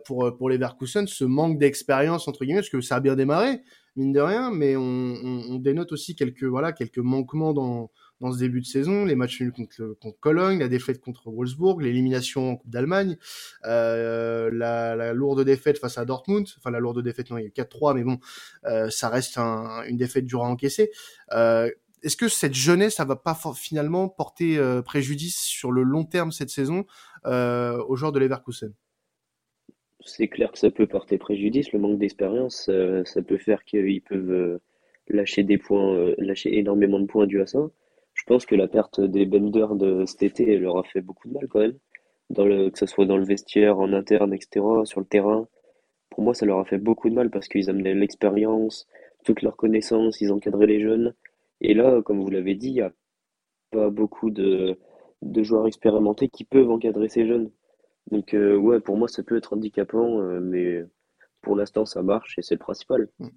pour 0.05 0.37
pour 0.37 0.49
Leverkusen, 0.49 1.07
ce 1.07 1.25
manque 1.25 1.59
d'expérience 1.59 2.27
entre 2.27 2.45
guillemets, 2.45 2.61
parce 2.61 2.71
que 2.71 2.81
ça 2.81 2.97
a 2.97 3.01
bien 3.01 3.17
démarré 3.17 3.61
mine 3.97 4.13
de 4.13 4.21
rien, 4.21 4.51
mais 4.51 4.77
on, 4.77 5.59
dénote 5.59 5.93
aussi 5.93 6.15
quelques 6.15 6.45
voilà 6.45 6.73
quelques 6.73 6.99
manquements 6.99 7.53
dans 7.53 7.91
dans 8.21 8.33
ce 8.33 8.39
début 8.39 8.61
de 8.61 8.67
saison, 8.67 9.07
les 9.07 9.15
matchs 9.15 9.41
nuls 9.41 9.53
contre, 9.53 9.97
Cologne, 10.21 10.59
la 10.59 10.69
défaite 10.69 11.01
contre 11.01 11.31
Wolfsburg, 11.31 11.81
l'élimination 11.81 12.51
en 12.51 12.57
Coupe 12.57 12.69
d'Allemagne, 12.69 13.17
euh, 13.65 14.51
la, 14.53 15.15
lourde 15.15 15.43
défaite 15.43 15.79
face 15.79 15.97
à 15.97 16.05
Dortmund, 16.05 16.47
enfin 16.59 16.71
la 16.71 16.81
lourde 16.81 17.03
défaite, 17.03 17.31
non, 17.31 17.39
il 17.39 17.43
y 17.43 17.45
a 17.45 17.49
eu 17.49 17.53
4-3, 17.53 17.95
mais 17.95 18.05
bon, 18.05 18.19
euh, 18.67 18.91
ça 18.91 19.09
reste 19.09 19.39
un, 19.39 19.85
une 19.85 19.97
défaite 19.97 20.27
dure 20.27 20.45
à 20.45 20.49
encaisser. 20.49 20.91
Euh, 21.33 21.71
Est-ce 22.03 22.19
que 22.19 22.29
cette 22.29 22.53
jeunesse, 22.53 22.97
ça 22.97 23.07
va 23.07 23.17
pas 23.17 23.39
finalement 23.57 24.11
porter 24.11 24.59
euh, 24.59 24.83
préjudice 24.83 25.39
sur 25.39 25.73
le 25.73 25.83
long 25.83 26.05
terme 26.05 26.31
cette 26.31 26.51
saison? 26.51 26.85
euh, 26.85 27.10
aux 27.25 27.97
joueurs 27.97 28.13
de 28.13 28.19
Leverkusen 28.19 28.73
C'est 30.05 30.29
clair 30.29 30.53
que 30.53 30.59
ça 30.59 30.71
peut 30.71 30.87
porter 30.87 31.19
préjudice, 31.19 31.73
le 31.73 31.79
manque 31.79 31.99
d'expérience, 31.99 32.69
euh, 32.69 33.05
ça 33.05 33.23
peut 33.23 33.39
faire 33.39 33.65
qu'ils 33.65 34.03
peuvent 34.03 34.61
lâcher 35.09 35.43
des 35.43 35.59
points, 35.59 36.15
lâcher 36.19 36.59
énormément 36.59 37.01
de 37.01 37.07
points 37.07 37.27
dû 37.27 37.41
à 37.41 37.47
ça. 37.47 37.71
Je 38.15 38.25
pense 38.27 38.47
que 38.47 38.55
la 38.55 38.69
perte 38.69 39.01
des 39.01 39.25
Bender 39.27 39.67
de 39.73 40.05
cet 40.05 40.23
été 40.23 40.59
leur 40.59 40.79
a 40.79 40.83
fait 40.85 41.01
beaucoup 41.01 41.29
de 41.29 41.35
mal 41.35 41.49
quand 41.49 41.61
même, 41.61 41.79
dans 42.29 42.45
le, 42.45 42.71
que 42.71 42.79
ce 42.79 42.87
soit 42.87 43.07
dans 43.07 43.17
le 43.17 43.25
vestiaire, 43.25 43.79
en 43.79 43.93
interne, 43.93 44.35
etc., 44.35 44.65
sur 44.85 45.01
le 45.01 45.07
terrain. 45.07 45.49
Pour 46.11 46.23
moi, 46.23 46.35
ça 46.35 46.47
leur 46.47 46.59
a 46.59 46.65
fait 46.65 46.79
beaucoup 46.79 47.09
de 47.09 47.15
mal 47.15 47.31
parce 47.31 47.49
qu'ils 47.49 47.71
amenaient 47.71 47.95
l'expérience, 47.95 48.87
toute 49.25 49.43
leur 49.43 49.57
connaissance, 49.57 50.21
ils 50.21 50.33
encadraient 50.33 50.67
les 50.67 50.81
jeunes. 50.81 51.15
Et 51.61 51.75
là, 51.75 52.03
comme 52.03 52.21
vous 52.21 52.31
l'avez 52.31 52.55
dit, 52.55 52.69
il 52.69 52.75
n'y 52.75 52.81
a 52.81 52.93
pas 53.71 53.91
beaucoup 53.91 54.31
de, 54.31 54.79
de, 55.23 55.43
joueurs 55.43 55.67
expérimentés 55.67 56.29
qui 56.29 56.45
peuvent 56.45 56.71
encadrer 56.71 57.09
ces 57.09 57.27
jeunes. 57.27 57.51
Donc, 58.11 58.35
euh, 58.35 58.57
ouais, 58.57 58.81
pour 58.81 58.97
moi, 58.97 59.09
ça 59.09 59.23
peut 59.23 59.37
être 59.37 59.53
handicapant, 59.53 60.21
euh, 60.21 60.41
mais 60.41 60.85
pour 61.43 61.57
l'instant, 61.57 61.87
ça 61.87 62.03
marche 62.03 62.39
et 62.39 62.43
c'est 62.43 62.55
le 62.55 62.61
principal. 62.61 63.09
Mm. 63.19 63.29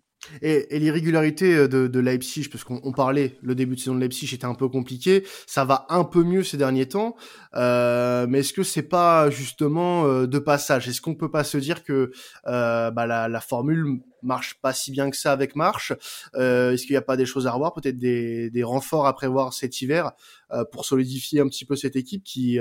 Et, 0.41 0.75
et 0.75 0.79
l'irrégularité 0.79 1.53
euh, 1.53 1.67
de, 1.67 1.87
de, 1.87 1.99
Leipzig, 1.99 2.47
parce 2.49 2.63
qu'on 2.63 2.93
parlait, 2.93 3.37
le 3.41 3.55
début 3.55 3.75
de 3.75 3.79
saison 3.79 3.95
de 3.95 3.99
Leipzig 3.99 4.33
était 4.33 4.45
un 4.45 4.55
peu 4.55 4.69
compliqué, 4.69 5.23
ça 5.47 5.65
va 5.65 5.85
un 5.89 6.05
peu 6.05 6.23
mieux 6.23 6.43
ces 6.43 6.57
derniers 6.57 6.87
temps, 6.87 7.15
euh, 7.55 8.25
mais 8.29 8.39
est-ce 8.39 8.53
que 8.53 8.63
c'est 8.63 8.87
pas 8.87 9.29
justement 9.29 10.23
de 10.25 10.39
passage? 10.39 10.87
Est-ce 10.87 11.01
qu'on 11.01 11.15
peut 11.15 11.31
pas 11.31 11.43
se 11.43 11.57
dire 11.57 11.83
que 11.83 12.11
bah, 12.45 13.05
la, 13.05 13.41
formule 13.41 13.99
marche 14.23 14.55
pas 14.61 14.73
si 14.73 14.91
bien 14.91 15.09
que 15.09 15.17
ça 15.17 15.31
avec 15.31 15.55
Marche 15.55 15.93
euh, 16.35 16.71
Est-ce 16.71 16.83
qu'il 16.83 16.93
n'y 16.93 16.97
a 16.97 17.01
pas 17.01 17.17
des 17.17 17.25
choses 17.25 17.47
à 17.47 17.51
revoir, 17.51 17.73
peut-être 17.73 17.97
des, 17.97 18.49
des, 18.49 18.63
renforts 18.63 19.05
à 19.05 19.13
prévoir 19.13 19.53
cet 19.53 19.81
hiver 19.81 20.11
euh, 20.51 20.63
pour 20.65 20.85
solidifier 20.85 21.39
un 21.39 21.47
petit 21.47 21.65
peu 21.65 21.75
cette 21.75 21.95
équipe 21.95 22.23
qui, 22.23 22.59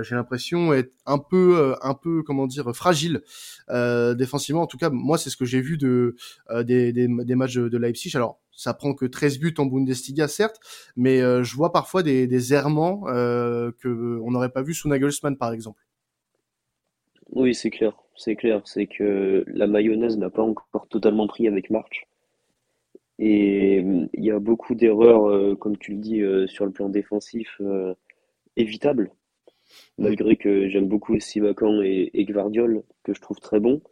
j'ai 0.00 0.14
l'impression, 0.14 0.72
est 0.72 0.92
un 1.06 1.18
peu, 1.18 1.74
un 1.82 1.94
peu, 1.94 2.22
comment 2.22 2.46
dire, 2.46 2.74
fragile 2.74 3.22
défensivement. 3.68 4.62
En 4.62 4.66
tout 4.66 4.78
cas, 4.78 4.90
moi, 4.90 5.18
c'est 5.18 5.30
ce 5.30 5.36
que 5.36 5.44
j'ai 5.44 5.60
vu 5.60 5.78
de 5.78 6.16
des 6.62 6.92
des, 6.92 7.34
matchs 7.34 7.54
de, 7.54 7.78
Leipzig. 7.78 8.14
Alors, 8.14 8.40
ça 8.60 8.74
prend 8.74 8.92
que 8.94 9.06
13 9.06 9.38
buts 9.38 9.54
en 9.58 9.66
Bundesliga, 9.66 10.28
certes, 10.28 10.60
mais 10.96 11.22
euh, 11.22 11.42
je 11.42 11.56
vois 11.56 11.72
parfois 11.72 12.02
des, 12.02 12.26
des 12.26 12.52
errements 12.52 13.04
euh, 13.08 13.70
qu'on 13.82 14.30
n'aurait 14.30 14.52
pas 14.52 14.62
vu 14.62 14.74
sous 14.74 14.88
Nagelsmann, 14.88 15.36
par 15.36 15.52
exemple. 15.52 15.82
Oui, 17.30 17.54
c'est 17.54 17.70
clair. 17.70 17.94
C'est 18.20 18.36
clair. 18.36 18.60
C'est 18.66 18.86
que 18.86 19.44
la 19.48 19.66
mayonnaise 19.66 20.18
n'a 20.18 20.30
pas 20.30 20.42
encore 20.42 20.86
totalement 20.88 21.26
pris 21.26 21.48
avec 21.48 21.70
March. 21.70 22.06
Et 23.18 23.78
il 24.14 24.24
y 24.24 24.30
a 24.30 24.38
beaucoup 24.38 24.74
d'erreurs, 24.74 25.28
euh, 25.28 25.54
comme 25.56 25.76
tu 25.78 25.92
le 25.92 25.98
dis, 25.98 26.22
sur 26.48 26.64
le 26.66 26.72
plan 26.72 26.88
défensif, 26.88 27.60
évitables. 28.56 29.10
Malgré 29.98 30.36
que 30.36 30.68
j'aime 30.68 30.88
beaucoup 30.88 31.18
Simakan 31.20 31.82
et, 31.82 32.10
et 32.14 32.24
Gvardiol, 32.24 32.82
que 33.04 33.14
je 33.14 33.20
trouve 33.20 33.40
très 33.40 33.60
bons. 33.60 33.82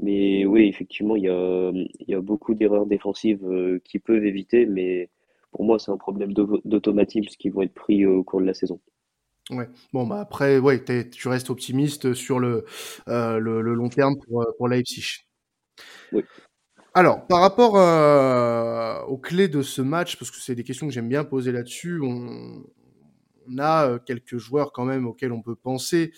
Mais 0.00 0.46
oui, 0.46 0.68
effectivement, 0.68 1.16
il 1.16 1.24
y 1.24 1.28
a, 1.30 1.70
il 1.72 2.08
y 2.10 2.14
a 2.14 2.20
beaucoup 2.20 2.54
d'erreurs 2.54 2.86
défensives 2.86 3.44
euh, 3.44 3.80
qui 3.84 3.98
peuvent 4.00 4.24
éviter, 4.26 4.66
mais 4.66 5.10
pour 5.52 5.64
moi, 5.64 5.78
c'est 5.78 5.92
un 5.92 5.98
problème 5.98 6.32
d'automatisme 6.34 7.28
qui 7.38 7.50
vont 7.50 7.62
être 7.62 7.74
pris 7.74 8.06
au 8.06 8.24
cours 8.24 8.40
de 8.42 8.46
la 8.46 8.54
saison. 8.54 8.80
Ouais. 9.52 9.68
Bon, 9.92 10.06
bah 10.06 10.20
après, 10.20 10.58
ouais, 10.58 10.82
tu 11.10 11.28
restes 11.28 11.50
optimiste 11.50 12.14
sur 12.14 12.38
le, 12.38 12.64
euh, 13.08 13.38
le, 13.38 13.60
le, 13.60 13.74
long 13.74 13.88
terme 13.88 14.16
pour, 14.26 14.46
pour 14.56 14.68
Leipzig. 14.68 15.26
Oui. 16.12 16.24
Alors, 16.94 17.26
par 17.26 17.40
rapport 17.40 17.76
euh, 17.76 19.00
aux 19.04 19.18
clés 19.18 19.48
de 19.48 19.62
ce 19.62 19.82
match, 19.82 20.16
parce 20.16 20.30
que 20.30 20.38
c'est 20.38 20.54
des 20.54 20.64
questions 20.64 20.86
que 20.86 20.92
j'aime 20.92 21.08
bien 21.08 21.24
poser 21.24 21.52
là-dessus, 21.52 22.00
on, 22.02 22.64
on 23.48 23.58
a 23.58 23.98
quelques 24.00 24.38
joueurs 24.38 24.72
quand 24.72 24.84
même 24.84 25.06
auxquels 25.06 25.32
on 25.32 25.42
peut 25.42 25.56
penser 25.56 26.12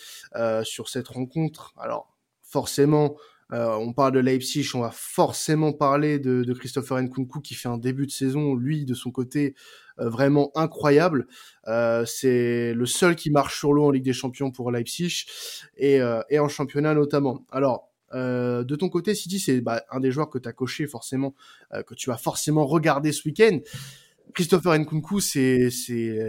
sur 0.62 0.88
cette 0.88 1.08
rencontre. 1.08 1.72
Alors 1.78 2.14
forcément, 2.42 3.16
on 3.54 3.92
parle 3.92 4.12
de 4.12 4.20
Leipzig, 4.20 4.68
on 4.74 4.80
va 4.80 4.90
forcément 4.92 5.72
parler 5.72 6.18
de, 6.18 6.52
Christopher 6.52 7.00
Nkunku 7.00 7.40
qui 7.40 7.54
fait 7.54 7.68
un 7.68 7.78
début 7.78 8.06
de 8.06 8.10
saison, 8.10 8.54
lui, 8.54 8.84
de 8.84 8.94
son 8.94 9.10
côté, 9.10 9.54
vraiment 9.96 10.50
incroyable. 10.56 11.26
c'est 12.06 12.74
le 12.74 12.86
seul 12.86 13.14
qui 13.16 13.30
marche 13.30 13.58
sur 13.58 13.72
l'eau 13.72 13.84
en 13.84 13.90
Ligue 13.90 14.04
des 14.04 14.12
Champions 14.12 14.50
pour 14.50 14.70
Leipzig 14.70 15.26
et, 15.76 16.00
en 16.02 16.48
championnat 16.48 16.94
notamment. 16.94 17.44
Alors, 17.50 17.90
euh, 18.14 18.64
de 18.64 18.76
ton 18.76 18.88
côté, 18.88 19.14
City, 19.14 19.38
c'est 19.38 19.60
bah, 19.60 19.84
un 19.90 20.00
des 20.00 20.10
joueurs 20.10 20.30
que 20.30 20.38
tu 20.38 20.48
as 20.48 20.52
coché 20.52 20.86
forcément, 20.86 21.34
euh, 21.72 21.82
que 21.82 21.94
tu 21.94 22.10
vas 22.10 22.16
forcément 22.16 22.66
regarder 22.66 23.12
ce 23.12 23.28
week-end. 23.28 23.58
Christopher 24.34 24.78
Nkunku, 24.78 25.20
c'est 25.20 25.70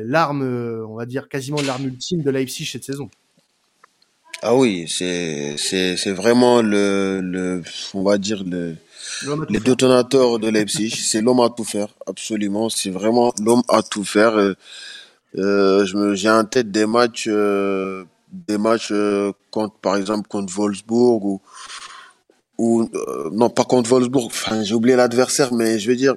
l'arme, 0.04 0.44
euh, 0.44 0.86
on 0.88 0.96
va 0.96 1.06
dire 1.06 1.30
quasiment 1.30 1.62
l'arme 1.62 1.86
ultime 1.86 2.22
de 2.22 2.30
Leipzig 2.30 2.66
cette 2.66 2.84
saison. 2.84 3.10
Ah 4.42 4.56
oui, 4.56 4.86
c'est 4.88 5.56
c'est 5.58 6.12
vraiment 6.12 6.62
le, 6.62 7.22
le 7.22 7.64
on 7.94 8.04
va 8.04 8.18
dire 8.18 8.44
le 8.44 8.76
les 9.50 9.60
détonateurs 9.60 10.40
de 10.40 10.50
Leipzig. 10.56 10.92
c'est 10.92 11.22
l'homme 11.22 11.40
à 11.40 11.50
tout 11.50 11.64
faire, 11.64 11.88
absolument. 12.06 12.70
C'est 12.70 12.90
vraiment 12.90 13.34
l'homme 13.42 13.64
à 13.70 13.82
tout 13.82 14.04
faire. 14.04 14.56
Euh, 15.38 16.14
j'ai 16.16 16.30
en 16.30 16.46
tête 16.46 16.72
des 16.72 16.86
matchs 16.86 17.28
des 18.36 18.58
matchs 18.58 18.90
euh, 18.92 19.32
contre, 19.52 19.76
par 19.76 19.96
exemple, 19.96 20.28
contre 20.28 20.54
Wolfsburg 20.54 21.24
ou, 21.26 21.42
ou 22.58 22.90
euh, 22.94 23.30
non, 23.32 23.50
pas 23.50 23.64
contre 23.64 23.90
Wolfsburg. 23.90 24.26
Enfin, 24.26 24.64
j'ai 24.64 24.76
oublié 24.76 24.96
l'adversaire, 24.96 25.54
mais 25.54 25.80
je 25.80 25.90
veux 25.90 25.96
dire, 25.96 26.16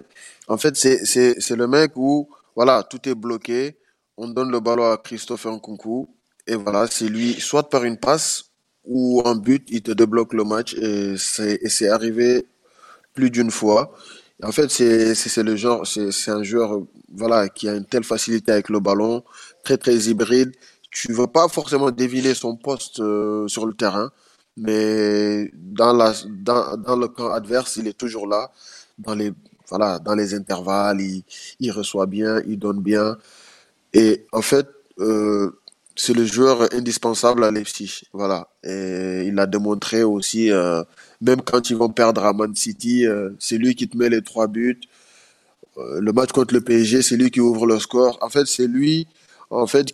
en 0.48 0.56
fait, 0.58 0.76
c'est, 0.76 1.04
c'est, 1.04 1.40
c'est 1.40 1.56
le 1.56 1.66
mec 1.66 1.92
où, 1.96 2.28
voilà, 2.56 2.82
tout 2.82 3.08
est 3.08 3.14
bloqué. 3.14 3.76
On 4.16 4.28
donne 4.28 4.50
le 4.50 4.60
ballon 4.60 4.90
à 4.90 4.96
Christopher 4.96 5.52
Nkunku. 5.52 6.08
Et 6.48 6.56
voilà, 6.56 6.86
c'est 6.88 7.08
lui, 7.08 7.34
soit 7.34 7.68
par 7.68 7.84
une 7.84 7.98
passe 7.98 8.46
ou 8.84 9.22
un 9.24 9.36
but, 9.36 9.64
il 9.70 9.82
te 9.82 9.92
débloque 9.92 10.32
le 10.34 10.44
match. 10.44 10.74
Et 10.74 11.14
c'est, 11.16 11.88
arrivé 11.88 12.46
plus 13.14 13.30
d'une 13.30 13.50
fois. 13.50 13.94
En 14.42 14.52
fait, 14.52 14.70
c'est, 14.70 15.42
le 15.42 15.56
genre, 15.56 15.86
c'est, 15.86 16.30
un 16.30 16.42
joueur, 16.42 16.80
voilà, 17.12 17.48
qui 17.48 17.68
a 17.68 17.74
une 17.74 17.84
telle 17.84 18.04
facilité 18.04 18.52
avec 18.52 18.68
le 18.68 18.80
ballon, 18.80 19.22
très, 19.62 19.76
très 19.76 19.94
hybride 19.94 20.52
tu 20.90 21.12
vas 21.12 21.26
pas 21.26 21.48
forcément 21.48 21.90
deviner 21.90 22.34
son 22.34 22.56
poste 22.56 23.00
euh, 23.00 23.46
sur 23.48 23.66
le 23.66 23.74
terrain, 23.74 24.10
mais 24.56 25.50
dans, 25.54 25.92
la, 25.92 26.12
dans, 26.26 26.76
dans, 26.76 26.96
le 26.96 27.08
camp 27.08 27.30
adverse, 27.30 27.76
il 27.76 27.86
est 27.88 27.96
toujours 27.96 28.26
là. 28.26 28.50
Dans 28.98 29.14
les, 29.14 29.32
voilà, 29.68 29.98
dans 29.98 30.14
les 30.14 30.34
intervalles, 30.34 31.00
il, 31.00 31.24
il 31.60 31.70
reçoit 31.70 32.06
bien, 32.06 32.42
il 32.46 32.58
donne 32.58 32.80
bien. 32.82 33.16
Et 33.92 34.26
en 34.32 34.42
fait, 34.42 34.66
euh, 34.98 35.52
c'est 35.98 36.14
le 36.14 36.24
joueur 36.24 36.72
indispensable 36.72 37.42
à 37.42 37.50
Leipzig. 37.50 38.02
Voilà. 38.12 38.48
Et 38.62 39.24
il 39.26 39.38
a 39.38 39.46
démontré 39.46 40.04
aussi, 40.04 40.50
euh, 40.52 40.84
même 41.20 41.42
quand 41.42 41.70
ils 41.70 41.76
vont 41.76 41.88
perdre 41.88 42.24
à 42.24 42.32
Man 42.32 42.54
City, 42.54 43.04
euh, 43.04 43.30
c'est 43.40 43.58
lui 43.58 43.74
qui 43.74 43.88
te 43.88 43.96
met 43.96 44.08
les 44.08 44.22
trois 44.22 44.46
buts. 44.46 44.80
Euh, 45.76 46.00
le 46.00 46.12
match 46.12 46.30
contre 46.30 46.54
le 46.54 46.60
PSG, 46.60 47.02
c'est 47.02 47.16
lui 47.16 47.32
qui 47.32 47.40
ouvre 47.40 47.66
le 47.66 47.80
score. 47.80 48.16
En 48.22 48.28
fait, 48.28 48.46
c'est 48.46 48.68
lui 48.68 49.08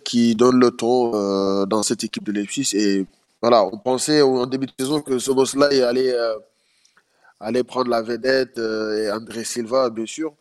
qui 0.03 0.35
donne 0.35 0.59
le 0.59 0.71
ton 0.71 1.65
dans 1.65 1.81
cette 1.81 2.03
équipe 2.03 2.25
de 2.25 2.33
Leipzig. 2.33 2.75
Et 2.75 3.05
voilà, 3.41 3.63
on 3.65 3.77
pensait 3.77 4.21
en 4.21 4.45
début 4.45 4.65
de 4.67 4.73
saison 4.77 5.01
que 5.01 5.17
ce 5.17 5.31
boss-là 5.31 5.69
allait, 5.87 7.63
prendre 7.63 7.89
la 7.89 8.01
vedette 8.01 8.57
et 8.57 9.09
André 9.11 9.45
Silva, 9.45 9.89
bien 9.89 10.05
sûr. 10.05 10.33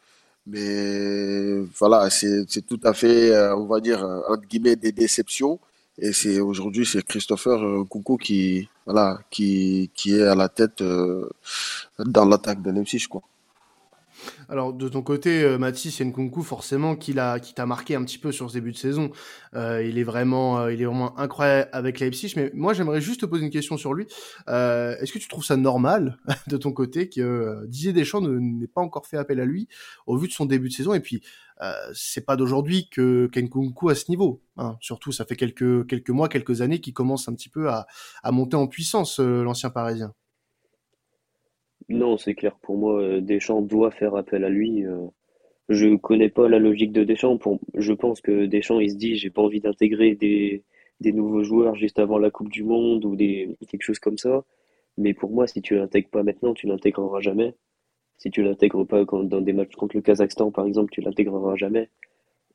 Mais 0.47 1.61
voilà, 1.79 2.11
c'est 2.11 2.67
tout 2.67 2.81
à 2.85 2.93
fait, 2.93 3.35
on 3.53 3.67
va 3.67 3.81
dire, 3.81 4.03
entre 4.29 4.47
guillemets, 4.47 4.77
des 4.77 4.93
déceptions. 4.93 5.59
Et 5.99 6.13
c'est 6.13 6.41
aujourd'hui, 6.41 6.85
c'est 6.87 7.03
Christopher 7.05 7.59
Nkunku 7.61 8.17
qui, 8.19 8.69
voilà, 8.85 9.21
qui, 9.31 9.91
qui 9.95 10.15
est 10.17 10.23
à 10.23 10.35
la 10.35 10.49
tête 10.49 10.83
dans 11.99 12.25
l'attaque 12.25 12.63
de 12.63 12.71
Leipzig, 12.71 13.07
quoi. 13.09 13.23
Alors 14.49 14.73
de 14.73 14.89
ton 14.89 15.03
côté, 15.03 15.43
euh, 15.43 15.59
Mathis 15.59 16.01
Nkunku, 16.01 16.43
forcément, 16.43 16.97
qui 16.97 17.15
qui 17.43 17.55
t'a 17.55 17.67
marqué 17.67 17.95
un 17.95 18.05
petit 18.05 18.19
peu 18.19 18.33
sur 18.33 18.51
ce 18.51 18.55
début 18.55 18.73
de 18.73 18.77
saison. 18.77 19.11
Euh, 19.55 19.85
il 19.85 19.99
est 19.99 20.05
vraiment, 20.05 20.59
euh, 20.59 20.73
il 20.73 20.83
est 20.83 20.85
vraiment 20.85 21.19
incroyable 21.19 21.69
avec 21.73 22.01
Leipzig. 22.01 22.33
Mais 22.37 22.51
moi, 22.55 22.75
j'aimerais 22.75 23.01
juste 23.01 23.21
te 23.21 23.27
poser 23.27 23.45
une 23.45 23.51
question 23.51 23.77
sur 23.77 23.95
lui. 23.95 24.07
Euh, 24.49 24.97
est-ce 25.01 25.13
que 25.13 25.19
tu 25.19 25.29
trouves 25.29 25.45
ça 25.45 25.57
normal 25.57 26.19
de 26.49 26.57
ton 26.57 26.73
côté 26.73 27.09
que 27.09 27.21
euh, 27.21 27.67
Didier 27.67 27.93
Deschamps 27.93 28.21
n'ait 28.21 28.67
pas 28.67 28.81
encore 28.81 29.07
fait 29.07 29.17
appel 29.17 29.41
à 29.41 29.45
lui 29.45 29.69
au 30.07 30.17
vu 30.17 30.29
de 30.29 30.33
son 30.33 30.47
début 30.47 30.69
de 30.69 30.75
saison? 30.75 30.95
Et 30.95 31.01
puis, 31.01 31.23
c'est 31.95 32.27
pas 32.27 32.37
d'aujourd'hui 32.37 32.91
que 32.91 33.31
Nkunku 33.35 33.89
à 33.89 33.95
ce 33.95 34.11
niveau. 34.11 34.43
Hein. 34.59 34.77
Surtout, 34.81 35.13
ça 35.13 35.25
fait 35.25 35.37
quelques 35.37 35.87
quelques 35.87 36.11
mois, 36.11 36.29
quelques 36.29 36.61
années 36.61 36.81
qu'il 36.81 36.93
commence 36.93 37.27
un 37.29 37.35
petit 37.35 37.49
peu 37.49 37.71
à, 37.71 37.87
à 38.23 38.33
monter 38.33 38.57
en 38.57 38.67
puissance, 38.67 39.19
l'ancien 39.19 39.71
Parisien. 39.71 40.13
Non, 41.89 42.17
c'est 42.17 42.35
clair. 42.35 42.57
Pour 42.63 42.77
moi, 42.77 43.01
euh, 43.03 43.21
Deschamps 43.21 43.63
doit 43.63 43.91
faire 43.91 44.15
appel 44.17 44.45
à 44.45 44.49
lui. 44.49 44.85
Euh. 44.85 45.07
Je 45.69 45.97
connais 45.97 46.29
pas 46.29 46.49
la 46.49 46.59
logique 46.59 46.93
de 46.93 47.05
Deschamps. 47.05 47.39
Pour, 47.39 47.59
je 47.75 47.93
pense 47.93 48.21
que 48.21 48.47
Deschamps, 48.47 48.81
il 48.81 48.91
se 48.91 48.97
dit, 48.97 49.17
j'ai 49.17 49.31
pas 49.31 49.43
envie 49.43 49.61
d'intégrer 49.61 50.15
des, 50.15 50.63
des 51.01 51.13
nouveaux 51.13 51.43
joueurs 51.43 51.75
juste 51.75 51.99
avant 51.99 52.19
la 52.19 52.31
Coupe 52.31 52.51
du 52.51 52.65
Monde 52.65 53.05
ou 53.05 53.17
des, 53.17 53.57
quelque 53.69 53.83
chose 53.83 53.99
comme 53.99 54.19
ça. 54.19 54.45
Mais 54.99 55.15
pour 55.15 55.31
moi, 55.31 55.47
si 55.47 55.63
tu 55.63 55.75
l'intègres 55.77 56.11
pas 56.11 56.23
maintenant, 56.23 56.55
tu 56.55 56.67
l'intégreras 56.67 57.21
jamais. 57.21 57.55
Si 58.19 58.31
tu 58.31 58.43
l'intègres 58.43 58.87
pas 58.87 59.05
dans 59.05 59.41
des 59.41 59.53
matchs 59.53 59.75
contre 59.75 59.97
le 59.97 60.03
Kazakhstan, 60.03 60.51
par 60.51 60.67
exemple, 60.67 60.91
tu 60.93 61.01
l'intégreras 61.01 61.57
jamais. 61.57 61.91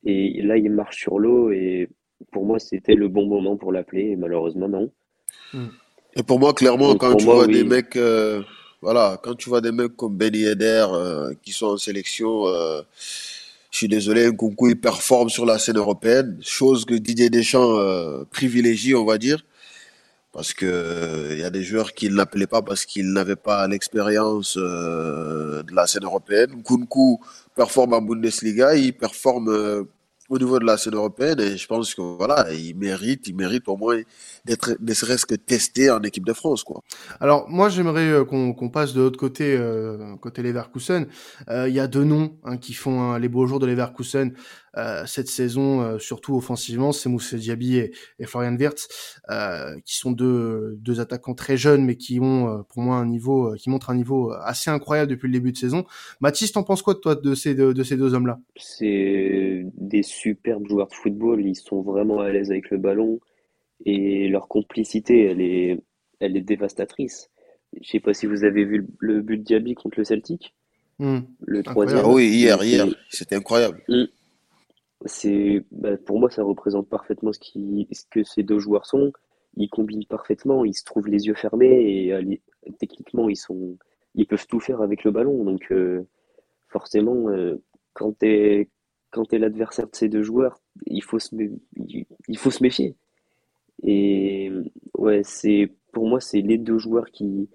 Et 0.06 0.42
là, 0.42 0.58
il 0.58 0.72
marche 0.72 0.98
sur 0.98 1.20
l'eau 1.20 1.52
et 1.52 1.90
pour 2.32 2.46
moi, 2.46 2.60
c'était 2.60 2.96
le 2.96 3.08
bon 3.08 3.28
moment 3.28 3.58
pour 3.58 3.72
l'appeler. 3.72 4.12
Et 4.12 4.16
malheureusement, 4.16 4.70
non. 4.70 4.90
Et 6.16 6.24
pour 6.24 6.40
moi, 6.40 6.54
clairement, 6.54 6.96
quand 6.96 7.16
tu 7.16 7.26
vois 7.26 7.48
des 7.48 7.64
mecs, 7.64 7.96
euh, 7.98 8.42
voilà, 8.82 9.20
quand 9.22 9.36
tu 9.36 9.50
vois 9.50 9.62
des 9.62 9.72
mecs 9.72 9.96
comme 9.96 10.16
Ben 10.16 10.34
Yedder 10.34 10.88
euh, 10.92 11.34
qui 11.44 11.52
sont 11.52 11.68
en 11.68 11.78
sélection, 11.78 12.48
euh, 12.48 12.82
je 13.72 13.78
suis 13.78 13.88
désolé, 13.88 14.26
un 14.26 14.32
concours 14.32 14.70
il 14.70 14.80
performe 14.80 15.30
sur 15.30 15.46
la 15.46 15.60
scène 15.60 15.78
européenne, 15.78 16.38
chose 16.42 16.86
que 16.86 16.94
Didier 16.96 17.30
Deschamps 17.30 17.78
euh, 17.78 18.24
privilégie, 18.32 18.96
on 18.96 19.06
va 19.06 19.18
dire, 19.18 19.44
parce 20.32 20.54
que 20.54 21.30
il 21.32 21.40
y 21.40 21.44
a 21.44 21.50
des 21.50 21.64
joueurs 21.64 21.94
qui 21.94 22.10
ne 22.10 22.16
l'appelaient 22.16 22.48
pas 22.48 22.62
parce 22.62 22.86
qu'ils 22.86 23.12
n'avaient 23.12 23.36
pas 23.36 23.68
l'expérience 23.68 24.58
de 24.58 25.76
la 25.76 25.88
scène 25.88 26.06
européenne. 26.06 26.64
Kunku 26.64 27.20
performe 27.56 27.94
en 27.94 28.02
Bundesliga, 28.02 28.76
il 28.76 28.94
performe 28.94 29.88
au 30.30 30.38
niveau 30.38 30.60
de 30.60 30.66
la 30.66 30.78
scène 30.78 30.96
européenne 30.96 31.40
et 31.40 31.58
je 31.58 31.68
pense 31.68 31.94
que 31.96 32.02
voilà, 32.02 32.54
il 32.54 32.76
mérite, 32.76 33.28
il 33.28 33.36
mérite 33.36 33.68
au 33.68 33.76
moins 33.76 34.02
d'être 34.46 34.78
ne 34.80 34.94
serait-ce 34.94 35.26
que 35.26 35.36
testé 35.36 35.90
en 35.90 36.02
équipe 36.02 36.26
de 36.26 36.34
France 36.34 36.64
quoi. 36.64 36.84
Alors 37.20 37.50
moi 37.50 37.70
j'aimerais 37.70 38.08
euh, 38.08 38.24
qu'on 38.24 38.70
passe 38.70 38.94
de 38.94 39.02
l'autre 39.02 39.20
côté 39.20 39.56
euh, 39.58 40.16
côté 40.18 40.44
Leverkusen. 40.44 41.08
Euh, 41.50 41.68
il 41.68 41.76
y 41.76 41.80
a 41.80 41.88
deux 41.88 42.04
noms 42.04 42.38
hein, 42.44 42.58
qui 42.58 42.74
font 42.74 43.02
hein, 43.02 43.20
les 43.20 43.28
beaux 43.28 43.48
jours 43.48 43.60
de 43.60 43.66
Leverkusen. 43.66 44.34
Euh, 44.78 45.06
cette 45.06 45.28
saison, 45.28 45.82
euh, 45.82 46.00
surtout 46.00 46.36
offensivement, 46.36 46.92
c'est 46.92 47.10
Moussa 47.10 47.38
Diaby 47.38 47.78
et, 47.78 47.92
et, 48.20 48.26
Florian 48.26 48.56
Wirtz, 48.56 48.88
euh, 49.30 49.80
qui 49.84 49.98
sont 49.98 50.12
deux, 50.12 50.78
deux 50.80 51.00
attaquants 51.00 51.34
très 51.34 51.58
jeunes, 51.58 51.84
mais 51.84 51.96
qui 51.96 52.20
ont 52.20 52.64
pour 52.70 52.84
moi 52.84 52.98
un 52.98 53.06
niveau, 53.06 53.56
qui 53.58 53.70
montrent 53.70 53.90
un 53.90 53.96
niveau 53.96 54.32
assez 54.32 54.70
incroyable 54.70 55.10
depuis 55.10 55.28
le 55.28 55.34
début 55.34 55.52
de 55.52 55.58
saison. 55.58 55.86
Mathis, 56.22 56.52
t'en 56.52 56.64
penses 56.64 56.82
quoi 56.82 56.94
de 56.94 57.00
toi 57.00 57.16
de 57.16 57.34
ces, 57.34 57.56
de, 57.56 57.74
de 57.74 57.84
ces 57.84 57.98
deux 57.98 58.14
hommes-là? 58.14 58.40
C'est 58.58 59.59
des 59.76 60.04
superbes 60.04 60.68
joueurs 60.68 60.88
de 60.88 60.94
football, 60.94 61.46
ils 61.46 61.56
sont 61.56 61.82
vraiment 61.82 62.20
à 62.20 62.32
l'aise 62.32 62.52
avec 62.52 62.70
le 62.70 62.78
ballon 62.78 63.20
et 63.86 64.28
leur 64.28 64.48
complicité, 64.48 65.26
elle 65.26 65.42
est, 65.42 65.80
elle 66.20 66.36
est 66.36 66.42
dévastatrice. 66.42 67.30
Je 67.82 67.88
sais 67.88 68.00
pas 68.00 68.14
si 68.14 68.26
vous 68.26 68.44
avez 68.44 68.66
vu 68.66 68.88
le 69.00 69.22
but 69.22 69.38
de 69.38 69.44
Diaby 69.44 69.76
contre 69.76 70.00
le 70.00 70.04
Celtic. 70.04 70.54
Mmh. 70.98 71.20
Le 71.46 71.64
troisième. 71.64 72.02
Ah 72.04 72.10
oui, 72.10 72.28
hier, 72.28 72.62
hier, 72.64 72.88
c'était 73.10 73.36
incroyable. 73.36 73.82
Mmh 73.88 74.06
c'est 75.06 75.64
bah, 75.72 75.98
pour 75.98 76.20
moi 76.20 76.30
ça 76.30 76.44
représente 76.44 76.90
parfaitement 76.90 77.32
ce, 77.32 77.40
qui, 77.40 77.88
ce 77.92 78.04
que 78.10 78.24
ces 78.24 78.44
deux 78.44 78.60
joueurs 78.60 78.86
sont. 78.86 79.12
Ils 79.56 79.70
combinent 79.70 80.06
parfaitement, 80.06 80.66
ils 80.66 80.74
se 80.74 80.84
trouvent 80.84 81.08
les 81.08 81.28
yeux 81.28 81.36
fermés 81.36 82.08
et 82.08 82.42
techniquement 82.80 83.30
ils 83.30 83.38
sont 83.38 83.78
ils 84.16 84.28
peuvent 84.28 84.48
tout 84.48 84.60
faire 84.60 84.82
avec 84.82 85.04
le 85.04 85.12
ballon. 85.12 85.44
Donc 85.44 85.72
euh, 85.72 86.06
forcément 86.68 87.30
euh, 87.30 87.62
quand 87.94 88.18
t'es 88.18 88.70
quand 89.12 89.26
t'es 89.26 89.40
l'adversaire 89.40 89.88
de 89.88 89.96
ces 89.96 90.10
deux 90.10 90.24
joueurs, 90.24 90.62
il 90.86 91.04
faut 91.04 91.20
se 91.20 91.36
il 91.76 92.38
faut 92.38 92.52
se 92.52 92.64
méfier. 92.64 92.96
Et 93.84 94.52
ouais, 94.98 95.22
pour 95.92 96.08
moi 96.08 96.20
c'est 96.20 96.42
les 96.42 96.58
deux 96.58 96.78
joueurs 96.78 97.12
qui 97.12 97.50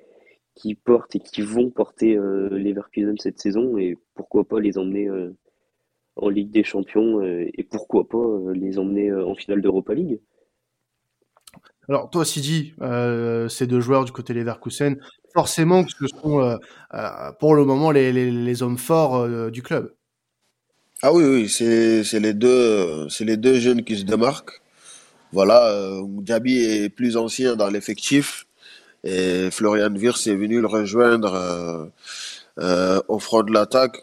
portent 0.85 1.17
et 1.17 1.21
qui 1.21 1.43
vont 1.43 1.71
porter 1.71 2.17
euh, 2.17 2.49
Leverkusen 2.51 3.17
cette 3.19 3.41
saison 3.41 3.77
et 3.79 3.97
pourquoi 4.15 4.45
pas 4.45 4.61
les 4.61 4.79
emmener 4.79 5.09
euh, 5.09 5.37
en 6.17 6.29
Ligue 6.29 6.51
des 6.51 6.65
Champions 6.65 7.21
euh, 7.21 7.49
et 7.53 7.65
pourquoi 7.65 8.09
pas 8.09 8.19
euh, 8.19 8.53
les 8.53 8.79
emmener 8.79 9.13
en 9.13 9.35
finale 9.35 9.61
d'Europa 9.61 9.95
League. 9.95 10.21
Alors 11.87 12.09
toi, 12.09 12.25
Sidi, 12.25 12.73
ces 13.51 13.67
deux 13.67 13.81
joueurs 13.81 14.07
du 14.07 14.13
côté 14.13 14.33
Leverkusen, 14.33 14.97
forcément 15.35 15.85
que 15.85 15.91
ce 15.91 16.07
sont 16.07 16.59
pour 17.39 17.55
le 17.55 17.65
moment 17.67 17.91
les, 17.91 18.63
hommes 18.63 18.79
forts 18.79 19.51
du 19.51 19.63
club. 19.63 19.95
Ah 21.03 21.13
oui, 21.13 21.25
oui, 21.25 21.49
c'est 21.49 22.21
les 22.21 22.35
deux, 22.35 23.09
c'est 23.11 23.25
les 23.25 23.37
deux 23.37 23.61
jeunes 23.61 23.85
qui 23.85 23.99
se 23.99 24.05
démarquent. 24.05 24.61
Voilà, 25.33 25.69
euh, 25.69 26.03
est 26.47 26.89
plus 26.89 27.17
ancien 27.17 27.57
dans 27.57 27.69
l'effectif 27.69 28.47
et 29.05 29.51
Florian 29.51 29.95
Wirtz 29.95 30.27
est 30.27 30.35
venu 30.35 30.61
le 30.61 30.67
rejoindre 30.67 31.35
euh, 31.35 31.87
euh, 32.59 33.01
au 33.09 33.19
front 33.19 33.43
de 33.43 33.53
l'attaque. 33.53 34.03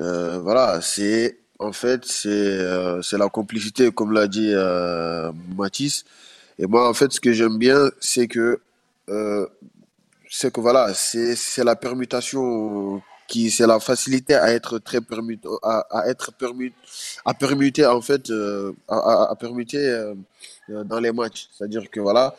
Euh, 0.00 0.38
voilà, 0.38 0.80
c'est 0.80 1.38
en 1.58 1.72
fait 1.72 2.04
c'est 2.04 3.18
la 3.18 3.28
complicité, 3.28 3.90
comme 3.90 4.12
l'a 4.12 4.28
dit 4.28 4.54
Mathis. 5.56 6.04
Et 6.60 6.66
moi, 6.66 6.88
en 6.88 6.94
fait, 6.94 7.12
ce 7.12 7.20
que 7.20 7.32
j'aime 7.32 7.58
bien, 7.58 7.90
c'est 8.00 8.28
que 8.28 8.60
c'est 10.30 10.52
que 10.52 10.60
voilà, 10.60 10.94
c'est 10.94 11.64
la 11.64 11.74
permutation 11.74 13.02
qui 13.28 13.50
c'est 13.50 13.66
la 13.66 13.78
facilité 13.78 14.34
à 14.34 14.50
être 14.52 14.78
très 14.78 15.00
permut 15.00 15.40
à, 15.62 16.02
être 16.06 16.32
permut 16.32 16.74
à 17.24 17.34
permuter 17.34 17.86
en 17.86 18.00
fait 18.00 18.30
euh, 18.30 18.72
à, 18.88 19.34
permuter 19.38 19.78
euh, 19.78 20.14
euh, 20.70 20.82
dans 20.82 20.98
les 20.98 21.12
matchs. 21.12 21.48
C'est-à-dire 21.52 21.88
que 21.90 22.00
voilà, 22.00 22.34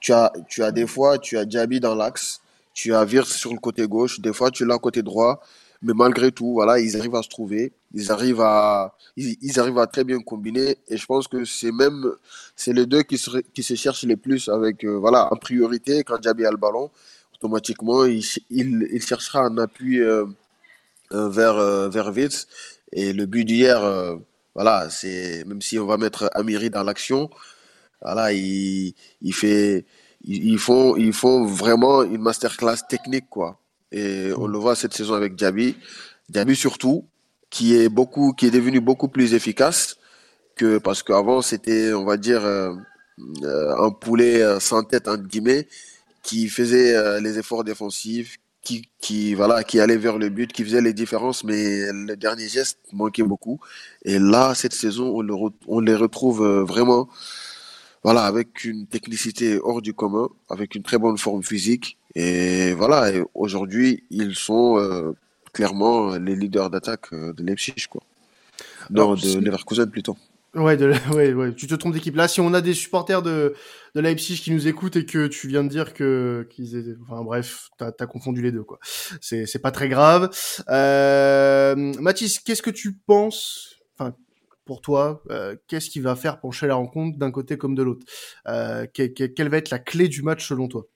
tu 0.00 0.12
as 0.12 0.32
tu 0.48 0.62
as 0.62 0.70
des 0.70 0.86
fois 0.86 1.18
tu 1.18 1.36
as 1.36 1.44
Diaby 1.44 1.80
dans 1.80 1.94
l'axe, 1.94 2.40
tu 2.72 2.94
as 2.94 3.04
Wirtz 3.04 3.32
sur 3.32 3.52
le 3.52 3.58
côté 3.58 3.86
gauche, 3.86 4.20
des 4.20 4.32
fois 4.32 4.50
tu 4.50 4.64
l'as 4.64 4.78
côté 4.78 5.02
droit, 5.02 5.42
mais 5.82 5.92
malgré 5.94 6.30
tout, 6.32 6.52
voilà, 6.52 6.78
ils 6.78 6.96
arrivent 6.96 7.16
à 7.16 7.22
se 7.22 7.28
trouver, 7.28 7.72
ils 7.92 8.12
arrivent 8.12 8.40
à 8.40 8.94
ils, 9.16 9.58
arrivent 9.58 9.78
à 9.78 9.88
très 9.88 10.04
bien 10.04 10.20
combiner 10.20 10.76
et 10.88 10.96
je 10.96 11.06
pense 11.06 11.26
que 11.26 11.44
c'est 11.44 11.72
même 11.72 12.12
c'est 12.54 12.72
les 12.72 12.86
deux 12.86 13.02
qui 13.02 13.18
se 13.18 13.30
qui 13.54 13.64
se 13.64 13.74
cherchent 13.74 14.04
les 14.04 14.16
plus 14.16 14.48
avec 14.48 14.84
voilà 14.84 15.32
en 15.32 15.36
priorité 15.36 16.04
quand 16.04 16.18
Diaby 16.20 16.46
a 16.46 16.52
le 16.52 16.56
ballon 16.56 16.90
automatiquement, 17.40 18.04
il, 18.04 18.22
il, 18.50 18.88
il 18.90 19.02
cherchera 19.02 19.40
un 19.46 19.58
appui 19.58 20.00
vers, 21.10 21.88
vers 21.90 22.12
Wirtz. 22.12 22.46
Et 22.92 23.12
le 23.12 23.26
but 23.26 23.44
d'hier, 23.44 23.82
euh, 23.84 24.16
voilà, 24.54 24.88
c'est 24.90 25.44
même 25.46 25.60
si 25.60 25.78
on 25.78 25.86
va 25.86 25.96
mettre 25.96 26.30
Amiri 26.34 26.70
dans 26.70 26.82
l'action, 26.82 27.30
voilà, 28.02 28.32
il, 28.32 28.94
il 29.20 29.34
fait, 29.34 29.84
ils 30.24 30.58
font, 30.58 30.96
ils 30.96 31.12
font 31.12 31.44
vraiment 31.44 32.02
une 32.02 32.22
masterclass 32.22 32.78
technique, 32.88 33.28
quoi. 33.28 33.58
Et 33.92 34.30
on 34.36 34.46
le 34.46 34.58
voit 34.58 34.74
cette 34.74 34.94
saison 34.94 35.14
avec 35.14 35.34
Diaby. 35.34 35.76
Diaby 36.28 36.56
surtout, 36.56 37.06
qui 37.50 37.74
est 37.76 37.88
beaucoup, 37.88 38.32
qui 38.32 38.46
est 38.46 38.50
devenu 38.50 38.80
beaucoup 38.80 39.08
plus 39.08 39.34
efficace 39.34 39.96
que 40.56 40.78
parce 40.78 41.02
qu'avant 41.02 41.40
c'était, 41.40 41.92
on 41.92 42.04
va 42.04 42.16
dire, 42.16 42.44
euh, 42.44 42.74
euh, 43.42 43.76
un 43.78 43.90
poulet 43.90 44.60
sans 44.60 44.82
tête 44.82 45.08
entre 45.08 45.24
guillemets 45.24 45.68
qui 46.28 46.40
faisait 46.58 46.94
euh, 46.94 47.20
les 47.24 47.38
efforts 47.38 47.64
défensifs, 47.64 48.36
qui, 48.66 48.76
qui, 49.00 49.32
voilà, 49.40 49.64
qui 49.68 49.80
allait 49.80 49.96
vers 50.06 50.18
le 50.18 50.28
but, 50.28 50.52
qui 50.52 50.62
faisait 50.62 50.82
les 50.88 50.92
différences, 51.02 51.42
mais 51.42 51.90
le 52.08 52.14
dernier 52.16 52.48
geste 52.56 52.78
manquait 52.92 53.28
beaucoup. 53.32 53.58
Et 54.10 54.18
là, 54.18 54.54
cette 54.54 54.74
saison, 54.74 55.06
on, 55.18 55.22
le 55.22 55.32
re- 55.32 55.54
on 55.66 55.80
les 55.80 55.94
retrouve 55.94 56.40
euh, 56.42 56.64
vraiment, 56.64 57.08
voilà, 58.06 58.22
avec 58.32 58.48
une 58.64 58.86
technicité 58.86 59.58
hors 59.68 59.80
du 59.80 59.94
commun, 59.94 60.28
avec 60.50 60.74
une 60.74 60.82
très 60.82 60.98
bonne 60.98 61.16
forme 61.16 61.42
physique. 61.42 61.96
Et 62.14 62.74
voilà, 62.74 63.10
et 63.10 63.20
aujourd'hui, 63.32 64.04
ils 64.10 64.34
sont 64.34 64.76
euh, 64.76 65.12
clairement 65.54 66.16
les 66.26 66.36
leaders 66.36 66.68
d'attaque 66.68 67.14
de 67.14 67.42
Leipzig, 67.42 67.86
quoi. 67.88 68.02
Non, 68.90 69.14
Alors, 69.14 69.16
de 69.16 69.40
Leverkusen 69.40 69.90
plutôt. 69.90 70.16
Ouais, 70.58 70.76
de, 70.76 70.92
ouais, 71.34 71.54
tu 71.54 71.66
te 71.66 71.74
trompes 71.74 71.92
d'équipe. 71.94 72.16
Là, 72.16 72.26
si 72.26 72.40
on 72.40 72.52
a 72.52 72.60
des 72.60 72.74
supporters 72.74 73.22
de, 73.22 73.54
de 73.94 74.00
Leipzig 74.00 74.40
qui 74.42 74.50
nous 74.50 74.66
écoutent 74.66 74.96
et 74.96 75.06
que 75.06 75.26
tu 75.28 75.46
viens 75.48 75.62
de 75.62 75.68
dire 75.68 75.94
que 75.94 76.46
qu'ils 76.50 76.96
enfin 77.02 77.22
bref, 77.22 77.68
t'as 77.78 77.92
as 77.98 78.06
confondu 78.06 78.42
les 78.42 78.50
deux 78.52 78.64
quoi. 78.64 78.78
C'est 79.20 79.62
pas 79.62 79.70
très 79.70 79.88
grave. 79.88 80.30
Euh, 80.68 81.74
Mathis, 82.00 82.40
qu'est-ce 82.40 82.62
que 82.62 82.70
tu 82.70 82.94
penses, 83.06 83.76
enfin 83.98 84.14
pour 84.64 84.80
toi, 84.80 85.22
euh, 85.30 85.56
qu'est-ce 85.68 85.90
qui 85.90 86.00
va 86.00 86.16
faire 86.16 86.40
pencher 86.40 86.66
la 86.66 86.74
rencontre 86.74 87.18
d'un 87.18 87.30
côté 87.30 87.56
comme 87.56 87.74
de 87.74 87.82
l'autre? 87.82 88.06
Euh, 88.48 88.86
que- 88.86 89.06
que- 89.06 89.24
Quelle 89.24 89.48
va 89.48 89.58
être 89.58 89.70
la 89.70 89.78
clé 89.78 90.08
du 90.08 90.22
match 90.22 90.46
selon 90.48 90.68
toi? 90.68 90.86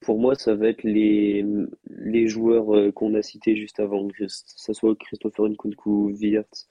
Pour 0.00 0.18
moi, 0.18 0.34
ça 0.34 0.54
va 0.54 0.68
être 0.68 0.82
les, 0.84 1.44
joueurs 2.26 2.94
qu'on 2.94 3.14
a 3.14 3.22
cités 3.22 3.56
juste 3.56 3.80
avant, 3.80 4.08
que 4.08 4.24
ce 4.28 4.72
soit 4.72 4.94
Christopher 4.96 5.46
Nkunku, 5.48 6.14
Wirtz 6.18 6.68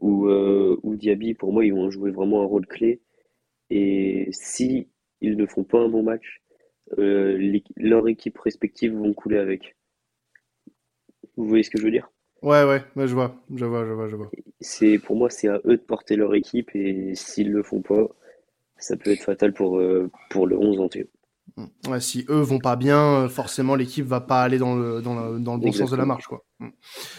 ou, 0.00 0.26
euh, 0.28 0.78
ou 0.82 0.96
Diaby. 0.96 1.34
Pour 1.34 1.52
moi, 1.52 1.64
ils 1.64 1.74
vont 1.74 1.90
jouer 1.90 2.10
vraiment 2.10 2.42
un 2.42 2.46
rôle 2.46 2.66
clé. 2.66 3.00
Et 3.70 4.28
si 4.32 4.88
ils 5.22 5.36
ne 5.36 5.46
font 5.46 5.64
pas 5.64 5.80
un 5.80 5.88
bon 5.88 6.02
match, 6.04 6.42
euh, 6.98 7.36
l'équ- 7.38 7.72
leur 7.76 8.08
équipe 8.08 8.38
respective 8.38 8.94
vont 8.94 9.14
couler 9.14 9.38
avec. 9.38 9.76
Vous 11.36 11.48
voyez 11.48 11.64
ce 11.64 11.70
que 11.70 11.78
je 11.78 11.84
veux 11.84 11.90
dire? 11.90 12.08
Ouais, 12.42 12.64
ouais, 12.64 12.84
ouais, 12.96 13.06
je 13.08 13.14
vois, 13.14 13.34
je 13.54 13.64
vois, 13.64 13.86
je 13.86 13.92
vois, 13.92 14.08
je 14.10 14.16
vois. 14.16 14.34
C'est, 14.60 14.98
pour 14.98 15.16
moi, 15.16 15.28
c'est 15.30 15.48
à 15.48 15.60
eux 15.66 15.76
de 15.76 15.82
porter 15.82 16.16
leur 16.16 16.34
équipe 16.34 16.70
et 16.74 17.14
s'ils 17.14 17.50
le 17.52 17.62
font 17.62 17.82
pas, 17.82 18.08
ça 18.78 18.96
peut 18.96 19.10
être 19.12 19.24
fatal 19.24 19.52
pour, 19.54 19.78
euh, 19.78 20.10
pour 20.30 20.46
le 20.46 20.58
11 20.58 20.80
entier. 20.80 21.08
Ouais, 21.86 22.00
si 22.00 22.24
eux 22.28 22.40
vont 22.40 22.60
pas 22.60 22.76
bien, 22.76 23.24
euh, 23.24 23.28
forcément 23.28 23.74
l'équipe 23.74 24.06
va 24.06 24.20
pas 24.20 24.42
aller 24.42 24.58
dans 24.58 24.74
le 24.76 25.02
dans 25.02 25.14
le, 25.14 25.38
dans 25.40 25.54
le 25.54 25.60
bon 25.60 25.72
sens 25.72 25.90
de 25.90 25.96
la 25.96 26.06
marche 26.06 26.26
quoi. 26.26 26.44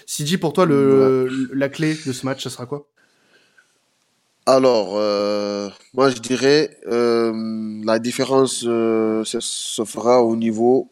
Sidi, 0.06 0.38
pour 0.38 0.54
toi, 0.54 0.66
le, 0.66 1.28
la 1.54 1.70
clé 1.70 1.96
de 2.06 2.12
ce 2.12 2.26
match, 2.26 2.44
ça 2.44 2.50
sera 2.50 2.66
quoi? 2.66 2.88
Alors, 4.48 4.94
euh, 4.96 5.70
moi 5.94 6.10
je 6.10 6.18
dirais 6.18 6.78
euh, 6.88 7.32
la 7.86 8.00
différence 8.00 8.64
euh, 8.66 9.24
se, 9.24 9.40
se 9.40 9.86
fera 9.86 10.24
au 10.24 10.36
niveau 10.36 10.90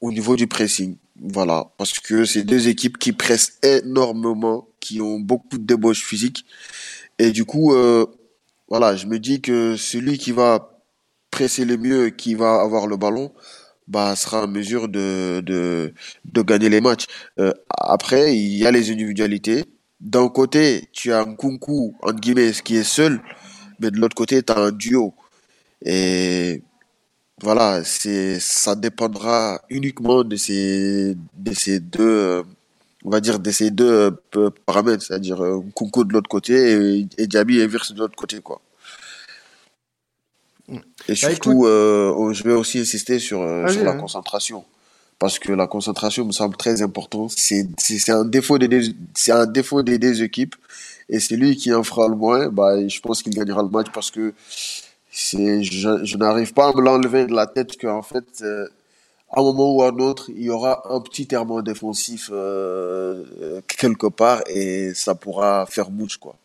au 0.00 0.10
niveau 0.10 0.34
du 0.34 0.48
pressing. 0.48 0.96
Voilà, 1.22 1.70
parce 1.78 1.98
que 2.00 2.24
c'est 2.24 2.42
deux 2.42 2.68
équipes 2.68 2.98
qui 2.98 3.12
pressent 3.12 3.58
énormément, 3.62 4.66
qui 4.80 5.00
ont 5.00 5.20
beaucoup 5.20 5.58
de 5.58 5.64
débauches 5.64 6.04
physiques. 6.04 6.44
Et 7.18 7.30
du 7.30 7.44
coup 7.44 7.74
voilà, 8.68 8.96
je 8.96 9.06
me 9.06 9.18
dis 9.18 9.40
que 9.40 9.76
celui 9.76 10.18
qui 10.18 10.32
va 10.32 10.82
presser 11.30 11.64
le 11.64 11.76
mieux, 11.76 12.10
qui 12.10 12.34
va 12.34 12.60
avoir 12.60 12.86
le 12.86 12.96
ballon, 12.96 13.32
bah 13.90 14.14
sera 14.16 14.44
en 14.44 14.48
mesure 14.48 14.88
de 14.88 15.40
de 15.44 15.92
de 16.24 16.42
gagner 16.42 16.68
les 16.68 16.80
matchs. 16.80 17.06
Euh, 17.38 17.52
après, 17.68 18.36
il 18.36 18.56
y 18.56 18.66
a 18.66 18.70
les 18.70 18.90
individualités. 18.90 19.64
D'un 20.00 20.28
côté, 20.28 20.88
tu 20.92 21.12
as 21.12 21.24
Nkunku, 21.26 21.94
entre 22.02 22.20
guillemets, 22.20 22.52
qui 22.64 22.76
est 22.76 22.84
seul, 22.84 23.20
mais 23.80 23.90
de 23.90 23.98
l'autre 23.98 24.14
côté, 24.14 24.42
tu 24.42 24.52
as 24.52 24.58
un 24.58 24.72
duo. 24.72 25.14
Et 25.84 26.62
voilà, 27.42 27.84
c'est, 27.84 28.38
ça 28.40 28.74
dépendra 28.76 29.60
uniquement 29.70 30.24
de 30.24 30.36
ces, 30.36 31.16
de 31.36 31.52
ces 31.54 31.80
deux, 31.80 32.00
euh, 32.00 32.42
on 33.04 33.10
va 33.10 33.20
dire, 33.20 33.38
de 33.40 33.50
ces 33.50 33.70
deux 33.70 34.12
euh, 34.36 34.50
paramètres, 34.66 35.04
c'est-à-dire 35.04 35.42
Nkunku 35.42 36.04
de 36.04 36.12
l'autre 36.14 36.28
côté 36.30 36.54
et, 36.54 37.08
et 37.18 37.26
Diaby 37.26 37.60
et 37.60 37.66
Wirtz 37.66 37.92
de 37.92 37.98
l'autre 38.00 38.16
côté, 38.16 38.40
quoi. 38.40 38.60
Et 40.70 40.78
Bah 41.08 41.14
surtout, 41.14 41.64
euh, 41.66 42.32
je 42.32 42.42
vais 42.44 42.52
aussi 42.52 42.78
insister 42.78 43.18
sur, 43.18 43.42
euh, 43.42 43.68
sur 43.68 43.84
la 43.84 43.92
hein. 43.92 43.96
concentration. 43.96 44.64
Parce 45.18 45.38
que 45.38 45.52
la 45.52 45.66
concentration 45.66 46.24
me 46.24 46.32
semble 46.32 46.56
très 46.56 46.80
important. 46.80 47.28
C'est, 47.28 47.66
un 48.08 48.24
défaut 48.24 48.58
des 48.58 48.94
un 49.28 49.46
défaut 49.46 49.82
des 49.82 49.98
deux 49.98 50.22
équipes. 50.22 50.56
Et 51.10 51.20
c'est 51.20 51.36
lui 51.36 51.56
qui 51.56 51.74
en 51.74 51.82
fera 51.82 52.08
le 52.08 52.14
moins, 52.14 52.48
bah, 52.48 52.86
je 52.86 53.00
pense 53.00 53.22
qu'il 53.22 53.34
gagnera 53.34 53.62
le 53.62 53.68
match 53.68 53.88
parce 53.92 54.10
que 54.12 54.32
je, 55.10 56.00
je 56.04 56.16
n'arrive 56.16 56.52
pas 56.52 56.68
à 56.68 56.72
me 56.72 56.80
l'enlever 56.80 57.26
de 57.26 57.34
la 57.34 57.46
tête 57.46 57.76
qu'en 57.78 58.02
fait, 58.02 58.24
euh, 58.42 58.68
à 59.30 59.40
un 59.40 59.42
moment 59.42 59.74
ou 59.74 59.82
à 59.82 59.88
un 59.88 59.98
autre, 59.98 60.30
il 60.30 60.42
y 60.42 60.50
aura 60.50 60.82
un 60.88 61.00
petit 61.00 61.26
terme 61.26 61.62
défensif 61.62 62.30
euh, 62.32 63.60
quelque 63.66 64.06
part 64.06 64.42
et 64.46 64.92
ça 64.94 65.14
pourra 65.14 65.66
faire 65.66 65.90
mouche, 65.90 66.16
quoi. 66.16 66.36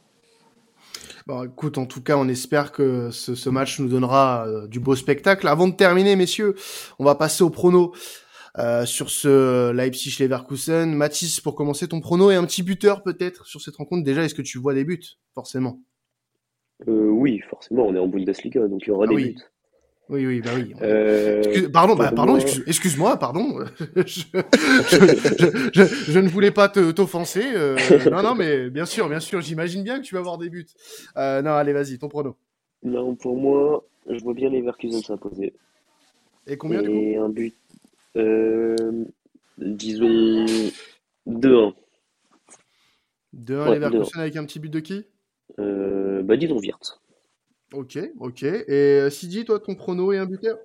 Bon, 1.28 1.44
écoute, 1.44 1.80
en 1.80 1.88
tout 1.88 2.04
cas, 2.04 2.18
on 2.18 2.28
espère 2.28 2.72
que 2.72 3.10
ce, 3.10 3.34
ce 3.34 3.50
match 3.50 3.80
nous 3.80 3.88
donnera 3.88 4.48
euh, 4.48 4.68
du 4.68 4.80
beau 4.80 4.96
spectacle. 4.96 5.48
Avant 5.48 5.68
de 5.68 5.74
terminer, 5.74 6.16
messieurs, 6.16 6.54
on 7.00 7.04
va 7.04 7.16
passer 7.16 7.44
au 7.44 7.50
prono 7.50 7.96
euh, 8.60 8.86
sur 8.86 9.10
ce 9.10 9.72
Leipzig-Leverkusen. 9.72 10.94
Mathis, 10.94 11.42
pour 11.42 11.56
commencer 11.56 11.88
ton 11.88 12.00
prono 12.00 12.30
et 12.30 12.36
un 12.36 12.46
petit 12.46 12.62
buteur 12.62 13.02
peut-être 13.02 13.48
sur 13.48 13.60
cette 13.60 13.76
rencontre. 13.76 14.04
Déjà, 14.04 14.24
est-ce 14.24 14.36
que 14.36 14.44
tu 14.44 14.60
vois 14.60 14.76
des 14.76 14.84
buts 14.86 15.02
Forcément? 15.34 15.82
Euh, 16.88 17.08
oui, 17.10 17.42
forcément, 17.50 17.88
on 17.88 17.96
est 17.96 18.00
en 18.00 18.08
Bundesliga, 18.08 18.68
donc 18.68 18.84
il 18.84 18.90
y 18.90 18.92
aura 18.92 19.06
Ah 19.06 19.10
des 19.10 19.16
oui, 19.16 19.34
buts. 19.34 19.42
Oui, 20.10 20.26
oui, 20.28 20.41
bah 20.41 20.52
oui. 20.56 20.74
Euh, 20.82 21.41
Excuse- 21.41 21.72
pardon, 21.72 21.96
bah, 21.96 22.12
pardon, 22.15 22.34
moi, 22.34 22.41
excuse- 22.41 22.63
excuse-moi, 22.68 23.18
pardon. 23.18 23.60
je, 23.96 24.02
je, 24.06 24.98
je, 25.00 25.70
je- 25.74 26.12
je 26.12 26.20
ne 26.20 26.28
voulais 26.28 26.52
pas 26.52 26.70
te- 26.70 26.91
t'offenser. 26.91 27.44
euh, 27.56 27.76
non, 28.12 28.22
non, 28.22 28.36
mais 28.36 28.70
bien 28.70 28.86
sûr, 28.86 29.10
bien 29.10 29.20
sûr, 29.20 29.41
j'imagine 29.41 29.84
bien 29.84 29.98
que 30.00 30.04
tu 30.06 30.13
vas 30.15 30.20
avoir 30.20 30.38
des 30.38 30.50
buts. 30.50 30.68
Euh, 31.18 31.41
non, 31.41 31.52
allez, 31.54 31.74
vas-y, 31.74 31.98
ton 31.98 32.08
prono. 32.08 32.36
non, 32.84 33.15
pour 33.15 33.36
moi, 33.36 33.84
je 34.10 34.22
vois 34.24 34.34
bien 34.34 34.50
les 34.50 34.60
Leverkusen 34.60 35.02
s'imposer. 35.02 35.54
Et 36.48 36.58
combien 36.58 36.82
du 36.84 36.89
coup 36.89 36.96
Et 36.96 37.18
un 37.18 37.30
but, 37.30 37.56
euh, 38.18 38.76
disons 39.58 40.46
2-1. 41.26 41.74
2-1 43.34 43.68
Ouais, 43.70 43.76
Leverkusen 43.76 44.20
avec 44.22 44.36
un 44.36 44.46
petit 44.46 44.60
but 44.60 44.70
de 44.70 44.80
qui? 44.80 45.06
Bah 45.58 46.38
disons 46.38 46.58
Wirtz. 46.60 47.00
Ok, 47.73 47.99
ok. 48.19 48.43
Et 48.43 48.63
euh, 48.69 49.10
Sidi, 49.10 49.43
toi, 49.45 49.60
ton 49.60 49.75
prono 49.75 50.13
et 50.13 50.17
un 50.17 50.25
buteur 50.25 50.58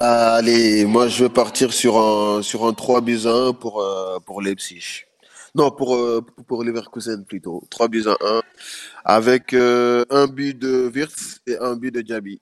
Allez, 0.00 0.84
moi 0.86 1.06
je 1.06 1.24
vais 1.24 1.30
partir 1.30 1.72
sur 1.72 1.96
un, 1.98 2.42
sur 2.42 2.66
un 2.66 2.72
3 2.72 3.00
buts 3.00 3.26
à 3.26 3.32
1 3.32 3.52
pour, 3.52 3.80
euh, 3.80 4.18
pour 4.18 4.42
Leipzig. 4.42 5.06
Non, 5.54 5.70
pour, 5.70 5.94
euh, 5.94 6.20
pour 6.48 6.64
Leverkusen 6.64 7.24
plutôt. 7.24 7.62
3 7.70 7.88
buts 7.88 8.04
à 8.06 8.16
1. 8.20 8.42
Avec 9.04 9.52
euh, 9.52 10.04
un 10.10 10.26
but 10.26 10.58
de 10.58 10.90
Wirtz 10.92 11.40
et 11.46 11.56
un 11.58 11.76
but 11.76 11.94
de 11.94 12.00
Diaby. 12.00 12.40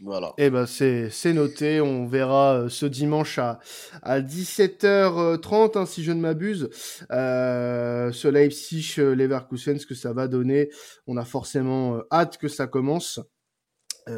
Voilà. 0.00 0.32
Eh 0.38 0.48
ben 0.50 0.64
c'est 0.66 1.10
c'est 1.10 1.32
noté. 1.32 1.80
On 1.80 2.06
verra 2.06 2.54
euh, 2.54 2.68
ce 2.68 2.86
dimanche 2.86 3.38
à 3.38 3.58
à 4.02 4.20
17h30 4.20 5.76
hein, 5.78 5.86
si 5.86 6.04
je 6.04 6.12
ne 6.12 6.20
m'abuse. 6.20 6.70
Euh, 7.10 8.12
ce 8.12 8.28
Leipzig 8.28 8.94
Leverkusen 8.98 9.78
ce 9.78 9.86
que 9.86 9.94
ça 9.94 10.12
va 10.12 10.28
donner. 10.28 10.70
On 11.06 11.16
a 11.16 11.24
forcément 11.24 12.00
hâte 12.12 12.38
que 12.38 12.48
ça 12.48 12.66
commence. 12.68 13.20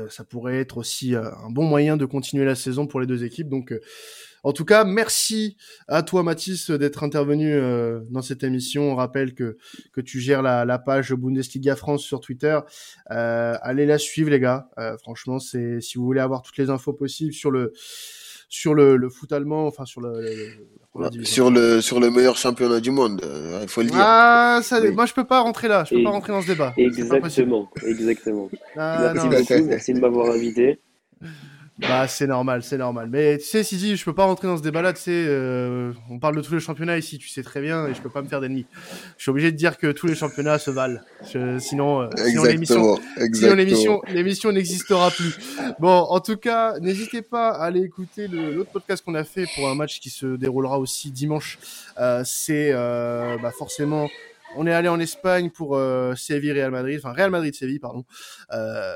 Ça 0.09 0.25
pourrait 0.25 0.59
être 0.59 0.79
aussi 0.79 1.15
un 1.15 1.51
bon 1.51 1.65
moyen 1.65 1.97
de 1.97 2.05
continuer 2.05 2.45
la 2.45 2.55
saison 2.55 2.87
pour 2.87 3.01
les 3.01 3.07
deux 3.07 3.25
équipes. 3.25 3.49
Donc 3.49 3.73
en 4.43 4.53
tout 4.53 4.65
cas, 4.65 4.85
merci 4.85 5.57
à 5.87 6.03
toi 6.03 6.23
Mathis 6.23 6.71
d'être 6.71 7.03
intervenu 7.03 7.53
euh, 7.53 8.01
dans 8.11 8.23
cette 8.23 8.43
émission. 8.43 8.93
On 8.93 8.95
rappelle 8.95 9.35
que 9.35 9.59
que 9.93 10.01
tu 10.01 10.19
gères 10.19 10.41
la, 10.41 10.65
la 10.65 10.79
page 10.79 11.13
Bundesliga 11.13 11.77
France 11.77 12.03
sur 12.03 12.21
Twitter. 12.21 12.59
Euh, 13.11 13.55
allez 13.61 13.85
la 13.85 13.99
suivre 13.99 14.31
les 14.31 14.41
gars. 14.41 14.71
Euh, 14.79 14.97
franchement, 14.99 15.39
c'est 15.39 15.81
si 15.81 15.99
vous 15.99 16.05
voulez 16.05 16.21
avoir 16.21 16.41
toutes 16.43 16.57
les 16.57 16.71
infos 16.71 16.95
possibles 16.95 17.35
sur 17.35 17.51
le 17.51 17.73
sur 18.51 18.75
le, 18.75 18.97
le 18.97 19.09
foot 19.09 19.33
allemand, 19.33 19.67
enfin 19.67 19.87
sur 19.87 20.01
le, 20.01 20.21
le 20.21 21.25
sur 21.25 21.51
le 21.53 21.81
sur 21.81 22.01
le 22.01 22.11
meilleur 22.11 22.37
championnat 22.37 22.81
du 22.81 22.91
monde, 22.91 23.23
il 23.63 23.69
faut 23.69 23.81
le 23.81 23.87
dire. 23.87 23.97
Ah, 23.99 24.59
ça, 24.63 24.81
moi 24.91 25.07
je 25.07 25.15
peux 25.15 25.25
pas 25.25 25.41
rentrer 25.41 25.69
là, 25.69 25.85
je 25.89 25.95
peux 25.95 26.03
pas 26.03 26.11
rentrer 26.11 26.33
dans 26.33 26.43
ce 26.43 26.49
débat. 26.49 26.75
Exactement, 26.77 27.71
exactement. 27.87 28.51
Ah, 28.77 29.13
merci 29.15 29.29
beaucoup, 29.29 29.65
merci 29.67 29.95
de 29.95 30.01
m'avoir 30.01 30.35
invité. 30.35 30.81
Bah 31.81 32.07
c'est 32.09 32.27
normal, 32.27 32.63
c'est 32.63 32.79
normal. 32.79 33.09
Mais 33.11 33.39
tu 33.39 33.45
sais, 33.45 33.63
Sidi, 33.63 33.97
je 33.97 34.05
peux 34.05 34.15
pas 34.15 34.25
rentrer 34.25 34.49
dans 34.49 34.57
ce 34.57 34.63
débat-là. 34.63 34.93
Tu 34.93 35.03
sais, 35.03 35.25
euh, 35.27 35.93
on 36.11 36.19
parle 36.19 36.37
de 36.37 36.43
tous 36.43 36.55
les 36.55 36.61
championnats 36.61 36.99
ici, 36.99 37.19
tu 37.19 37.29
sais 37.29 37.43
très 37.43 37.61
bien, 37.61 37.87
et 37.87 37.95
je 37.95 38.01
peux 38.01 38.11
pas 38.11 38.23
me 38.23 38.29
faire 38.29 38.41
d'ennemis. 38.41 38.67
Je 39.17 39.23
suis 39.23 39.31
obligé 39.31 39.51
de 39.51 39.57
dire 39.57 39.79
que 39.79 39.91
tous 39.93 40.07
les 40.07 40.15
championnats 40.15 40.59
se 40.59 40.71
valent. 40.71 41.01
sinon, 41.59 42.03
euh, 42.03 42.09
sinon 42.17 42.45
l'émission, 42.45 42.99
sinon 43.33 43.55
l'émission, 43.55 44.03
l'émission 44.09 44.53
n'existera 44.53 45.11
plus. 45.11 45.39
Bon, 45.79 45.89
en 45.89 46.21
tout 46.21 46.37
cas, 46.37 46.79
n'hésitez 46.81 47.23
pas 47.23 47.51
à 47.51 47.65
aller 47.65 47.81
écouter 47.81 48.29
l'autre 48.29 48.71
podcast 48.71 49.05
qu'on 49.05 49.15
a 49.15 49.25
fait 49.25 49.47
pour 49.55 49.69
un 49.69 49.75
match 49.75 50.01
qui 50.01 50.11
se 50.11 50.37
déroulera 50.37 50.79
aussi 50.79 51.11
dimanche. 51.11 51.59
Euh, 51.99 52.23
c'est 52.25 52.71
euh, 52.73 53.37
bah, 53.43 53.53
forcément 53.57 54.09
on 54.57 54.67
est 54.67 54.73
allé 54.73 54.89
en 54.89 55.01
Espagne 55.01 55.51
pour 55.51 55.77
euh, 55.77 56.15
Séville 56.15 56.53
Real 56.53 56.71
Madrid, 56.71 57.01
enfin 57.03 57.13
Real 57.13 57.31
Madrid 57.31 57.55
Séville 57.55 57.79
pardon. 57.79 58.05
Euh, 58.53 58.95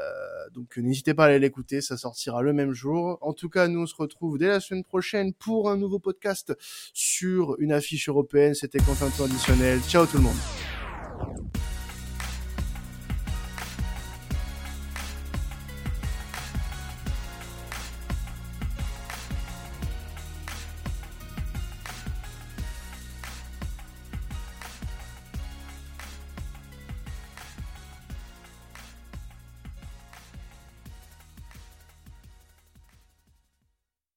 donc 0.52 0.76
n'hésitez 0.76 1.14
pas 1.14 1.24
à 1.24 1.26
aller 1.28 1.38
l'écouter, 1.38 1.80
ça 1.80 1.96
sortira 1.96 2.42
le 2.42 2.52
même 2.52 2.72
jour. 2.72 3.18
En 3.20 3.32
tout 3.32 3.48
cas, 3.48 3.68
nous 3.68 3.82
on 3.82 3.86
se 3.86 3.96
retrouve 3.96 4.38
dès 4.38 4.48
la 4.48 4.60
semaine 4.60 4.84
prochaine 4.84 5.32
pour 5.32 5.70
un 5.70 5.76
nouveau 5.76 5.98
podcast 5.98 6.54
sur 6.92 7.56
une 7.58 7.72
affiche 7.72 8.08
européenne. 8.08 8.54
C'était 8.54 8.78
content 8.78 9.10
traditionnel. 9.10 9.80
Ciao 9.88 10.06
tout 10.06 10.16
le 10.18 10.24
monde. 10.24 11.63